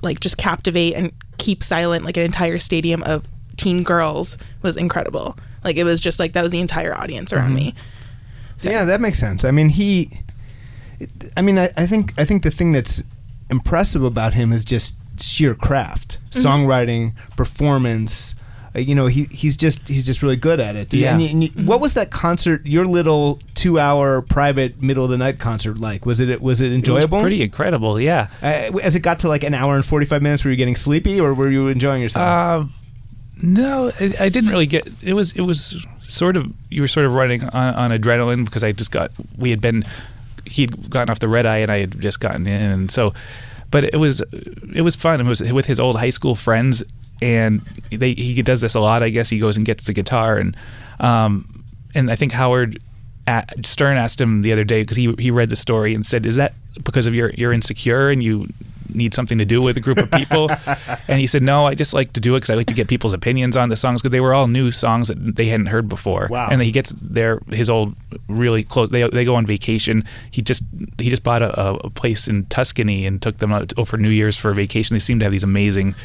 [0.01, 1.11] like just captivate and
[1.43, 3.25] keep silent like an entire stadium of
[3.57, 5.37] teen girls was incredible.
[5.63, 7.75] Like it was just like that was the entire audience around me.
[8.61, 9.43] Yeah, that makes sense.
[9.43, 10.19] I mean, he.
[11.35, 13.03] I mean, I, I think I think the thing that's
[13.49, 16.47] impressive about him is just sheer craft, Mm-hmm.
[16.47, 18.35] songwriting, performance.
[18.75, 20.93] Uh, you know, he he's just he's just really good at it.
[20.93, 21.13] Yeah.
[21.13, 22.65] And you- and you- What was that concert?
[22.65, 26.05] Your little two-hour private middle of the night concert like?
[26.05, 27.17] Was it was it enjoyable?
[27.17, 27.99] It was pretty incredible.
[27.99, 28.27] Yeah.
[28.41, 31.19] Uh, as it got to like an hour and forty-five minutes, were you getting sleepy
[31.19, 32.27] or were you enjoying yourself?
[32.61, 32.73] Um,
[33.41, 34.87] no, I, I didn't really get.
[35.01, 38.63] It was it was sort of you were sort of running on, on adrenaline because
[38.63, 39.83] I just got we had been
[40.45, 43.13] he'd gotten off the red eye and I had just gotten in and so,
[43.71, 44.21] but it was
[44.73, 45.19] it was fun.
[45.21, 46.83] It was with his old high school friends
[47.21, 47.61] and
[47.91, 49.03] they he does this a lot.
[49.03, 50.55] I guess he goes and gets the guitar and
[50.99, 51.63] um
[51.95, 52.79] and I think Howard.
[53.25, 56.25] At, Stern asked him the other day because he he read the story and said,
[56.25, 56.53] "Is that
[56.83, 58.49] because of your you're insecure and you
[58.89, 60.51] need something to do with a group of people?"
[61.07, 62.89] and he said, "No, I just like to do it because I like to get
[62.89, 65.87] people's opinions on the songs because they were all new songs that they hadn't heard
[65.87, 66.49] before." Wow.
[66.51, 67.95] And then he gets their his old
[68.27, 68.89] really close.
[68.89, 70.03] They they go on vacation.
[70.29, 70.63] He just
[70.99, 74.37] he just bought a, a place in Tuscany and took them out over New Year's
[74.37, 74.95] for a vacation.
[74.95, 75.95] They seem to have these amazing.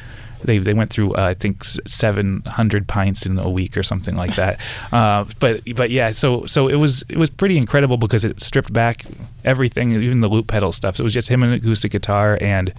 [0.43, 4.16] They, they went through uh, I think seven hundred pints in a week or something
[4.16, 4.61] like that,
[4.93, 8.72] uh, but but yeah so so it was it was pretty incredible because it stripped
[8.72, 9.05] back
[9.45, 10.97] everything even the loop pedal stuff.
[10.97, 12.72] So it was just him and an acoustic guitar and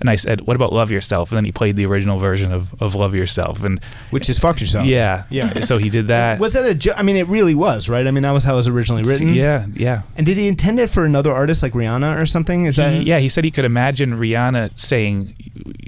[0.00, 2.74] and I said what about Love Yourself and then he played the original version of,
[2.82, 3.80] of Love Yourself and
[4.10, 4.86] Which is fuck yourself.
[4.86, 5.60] yeah Yeah.
[5.60, 6.74] so he did that Was that a?
[6.74, 8.06] Jo- I mean, it really was, right?
[8.06, 9.34] I mean, that was how it was originally written.
[9.34, 12.64] yeah yeah And did he intend it for another artist like Rihanna or something?
[12.64, 15.34] Is that yeah, he said he could imagine Rihanna saying,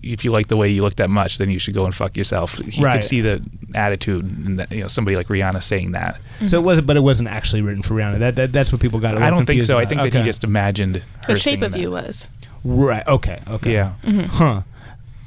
[0.03, 2.17] "If you like the way you look that much, then you should go and fuck
[2.17, 2.95] yourself." He Right.
[2.95, 3.45] could see the
[3.75, 6.19] attitude, and that, you know, somebody like Rihanna saying that.
[6.47, 8.19] So it wasn't, but it wasn't actually written for Rihanna.
[8.21, 9.15] That, that that's what people got.
[9.15, 9.79] a I little don't think confused so.
[9.79, 9.89] I about.
[9.89, 11.81] think that he just imagined her The Shape of that.
[11.81, 12.29] You was.
[12.65, 13.07] Right.
[13.07, 13.41] Okay.
[13.49, 13.73] Okay.
[13.73, 13.93] Yeah.
[14.29, 14.63] Huh.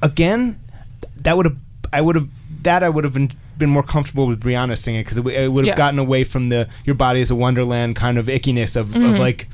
[0.01, 0.59] Again,
[1.17, 1.57] that would have.
[1.93, 2.27] I would have.
[2.63, 5.47] That I would have been, been more comfortable with Rihanna singing because it, w- it
[5.47, 5.75] would have Yeah.
[5.77, 9.47] gotten away from the "Your Body Is a Wonderland" kind of ickiness of, of like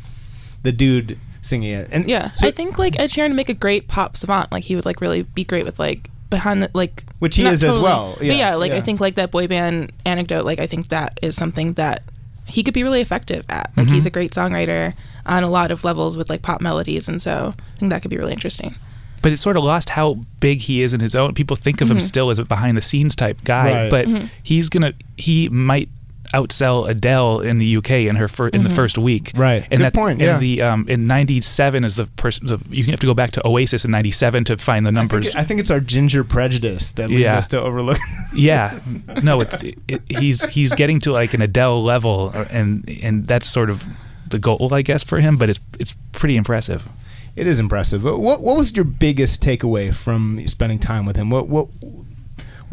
[0.64, 1.90] the dude singing it.
[1.92, 2.10] And Mm-hmm.
[2.10, 4.52] Yeah, so- I think like Ed Sheeran would make a great pop savant.
[4.52, 7.54] Like he would like really be great with like behind the like Which he not
[7.54, 8.16] is as well.
[8.18, 8.78] But Yeah, yeah, like yeah.
[8.78, 10.46] I think like that boy band anecdote.
[10.46, 12.02] Like I think that is something that
[12.46, 13.72] he could be really effective at.
[13.76, 13.96] Like Mm-hmm.
[13.96, 14.94] he's a great songwriter
[15.26, 18.12] on a lot of levels with like pop melodies, and so I think that could
[18.12, 18.76] be really interesting.
[19.22, 21.34] but it sort of lost how big he is in his own.
[21.34, 23.90] People think of him still as a behind the scenes type guy, Right.
[23.90, 24.08] but
[24.44, 25.88] he's gonna he might
[26.34, 29.32] outsell Adele in the UK in her fir- in the first week.
[29.36, 29.62] Right.
[29.64, 30.38] And Good that's point, and yeah.
[30.40, 33.92] the um in 97 is the person you have to go back to Oasis in
[33.92, 35.26] 97 to find the I numbers.
[35.28, 37.38] think, I think it's our ginger prejudice that leads Yeah.
[37.38, 37.98] us to overlook.
[38.36, 38.80] yeah.
[39.22, 43.48] No, it, it, he's he's getting to like an Adele level uh, and and that's
[43.48, 43.84] sort of
[44.28, 46.90] the goal I guess for him, but it's it's pretty impressive.
[47.36, 48.04] it is impressive.
[48.04, 51.30] What what was your biggest takeaway from spending time with him?
[51.30, 51.68] What what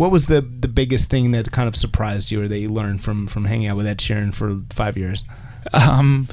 [0.01, 3.03] what was the the biggest thing that kind of surprised you or that you learned
[3.03, 5.25] from from hanging out with Ed Sheeran for five years?
[5.75, 6.27] Um,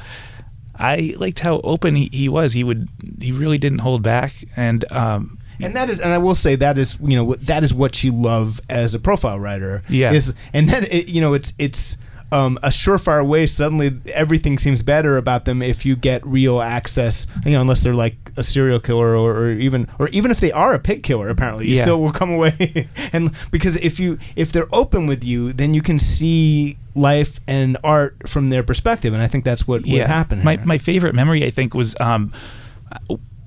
[0.79, 2.53] I liked how open he, he was.
[2.53, 2.87] He would
[3.19, 6.77] he really didn't hold back, and um, And that is, and I will say that
[6.77, 9.81] is, you know, what- that is what you love as a profile writer.
[9.89, 10.13] Yeah.
[10.13, 11.97] Is and then it, you know, it's it's
[12.31, 13.45] um, a surefire way.
[13.45, 17.27] Suddenly, everything seems better about them if you get real access.
[17.45, 20.51] You know, unless they're like a serial killer or, or even or even if they
[20.51, 21.29] are a pig killer.
[21.29, 21.83] Apparently, you Yeah.
[21.83, 25.81] still will come away and because if you if they're open with you, then you
[25.81, 30.43] can see life and art from their perspective, and I think that's what what happened.
[30.43, 30.65] My here.
[30.65, 32.33] my favorite memory, I think, was um,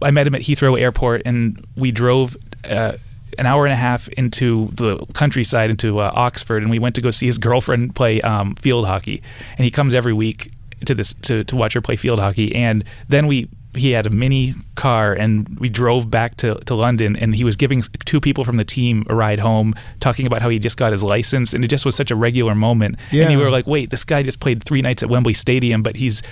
[0.02, 2.36] I met him at Heathrow Airport, and we drove.
[2.68, 2.94] Uh,
[3.40, 7.00] an hour and a half into the countryside, into uh, Oxford, and we went to
[7.00, 9.22] go see his girlfriend play um, field hockey.
[9.56, 10.52] And he comes every week
[10.84, 12.54] to this to, to watch her play field hockey.
[12.54, 17.16] And then we he had a mini car, and we drove back to, to London.
[17.16, 20.50] And he was giving two people from the team a ride home, talking about how
[20.50, 22.96] he just got his license, and it just was such a regular moment.
[23.10, 23.22] Yeah.
[23.22, 25.96] And you were like, wait, this guy just played three nights at Wembley Stadium, but
[25.96, 26.22] he's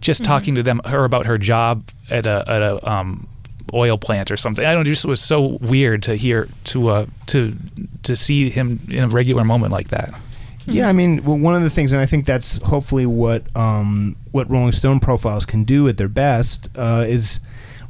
[0.00, 3.26] just talking to them her about her job at a at a um,
[3.74, 4.64] oil plant or something.
[4.64, 7.56] I don't know, it just was so weird to hear to uh to
[8.04, 10.14] to see him in a regular moment like that.
[10.66, 14.16] Yeah, I mean, well, one of the things, and I think that's hopefully what um,
[14.30, 17.40] what Rolling Stone profiles can do at their best uh, is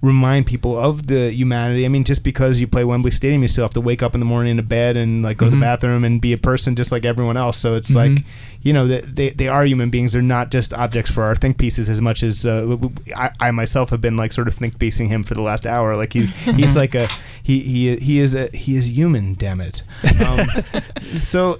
[0.04, 1.84] remind people of the humanity.
[1.84, 4.20] I mean, just because you play Wembley Stadium, you still have to wake up in
[4.20, 5.60] the morning in a bed and like go to the Mhm.
[5.60, 7.56] bathroom and be a person just like everyone else.
[7.56, 7.94] So it's Mhm.
[8.16, 8.24] like,
[8.62, 10.12] you know, they, they are human beings.
[10.12, 12.76] They're not just objects for our think pieces as much as uh,
[13.16, 15.96] I, I myself have been like sort of think piecing him for the last hour.
[15.96, 17.08] Like he's he's like a
[17.42, 19.34] he he he is a he is human.
[19.34, 19.82] Damn it.
[20.26, 20.40] Um,
[21.16, 21.58] so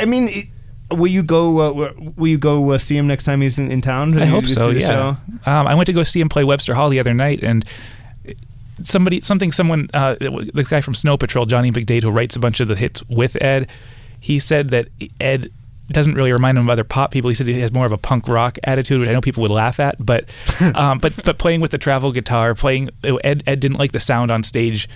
[0.00, 0.28] I mean.
[0.28, 0.46] It,
[0.94, 1.58] Will you go?
[1.58, 4.16] Uh, will you go uh, see him next time he's in, in town?
[4.18, 4.70] I hope so.
[4.70, 5.16] Yeah.
[5.46, 7.64] Um, I went to go see him play Webster Hall the other night, and
[8.82, 12.60] somebody, something, someone, uh, the guy from Snow Patrol, Johnny McDaid, who writes a bunch
[12.60, 13.68] of the hits with Ed,
[14.20, 14.88] he said that
[15.20, 15.50] Ed
[15.88, 17.28] doesn't really remind him of other pop people.
[17.28, 19.50] He said he has more of a punk rock attitude, which I know people would
[19.50, 20.28] laugh at, but
[20.74, 24.30] um, but but playing with the travel guitar, playing Ed Ed didn't like the sound
[24.30, 24.88] on stage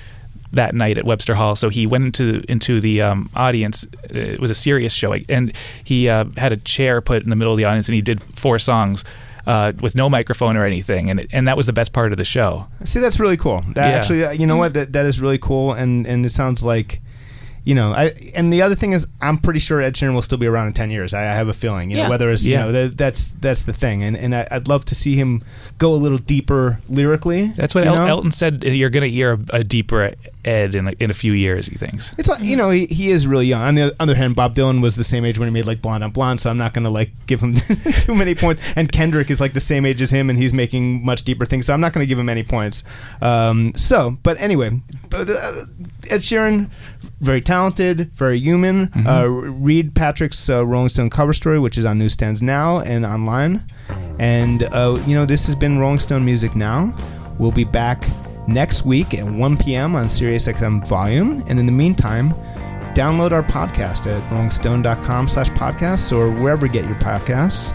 [0.56, 3.86] that night at Webster Hall, so he went into into the um, audience.
[4.14, 5.52] Uh, It was a serious show, and
[5.84, 8.20] he uh, had a chair put in the middle of the audience, and he did
[8.34, 9.04] four songs.
[9.48, 12.18] Uh, with no microphone or anything, and it, and that was the best part of
[12.18, 12.66] the show.
[12.82, 13.62] See, that's really cool.
[13.76, 13.96] That Yeah.
[13.96, 14.74] actually, you know what?
[14.74, 17.00] That that is really cool, and and it sounds like,
[17.62, 20.38] you know, I and the other thing is, I'm pretty sure Ed Sheeran will still
[20.38, 21.14] be around in ten years.
[21.14, 23.72] I, I have a feeling, you know, whether it's you know that, that's that's the
[23.72, 25.44] thing, and and I, I'd love to see him
[25.78, 27.52] go a little deeper lyrically.
[27.56, 28.64] That's what El- Elton said.
[28.64, 30.10] You're going to hear a, a deeper
[30.46, 31.66] Ed in a, in a few years.
[31.66, 32.14] He thinks.
[32.16, 33.62] It's like, you know he, he is really young.
[33.62, 36.04] On the other hand, Bob Dylan was the same age when he made like Blonde
[36.04, 37.54] on Blonde, so I'm not gonna like give him
[38.00, 38.62] too many points.
[38.76, 41.66] And Kendrick is like the same age as him, and he's making much deeper things,
[41.66, 42.84] so I'm not gonna give him any points.
[43.20, 44.80] Um, so, but anyway,
[45.10, 45.66] but, uh,
[46.08, 46.70] Ed Sheeran,
[47.20, 48.90] very talented, very human.
[49.06, 53.64] Uh, read Patrick's uh, Rolling Stone cover story, which is on newsstands now and online.
[54.18, 56.96] And uh, you know this has been Rolling Stone Music Now.
[57.38, 58.04] We'll be back
[58.46, 59.94] next week at 1 p.m.
[59.94, 61.42] on SiriusXM Volume.
[61.48, 62.30] And in the meantime,
[62.94, 67.72] download our podcast at rollingstone.com slash podcasts or wherever you get your podcasts.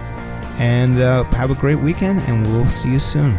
[0.59, 3.37] And uh, have a great weekend, and we'll see you soon.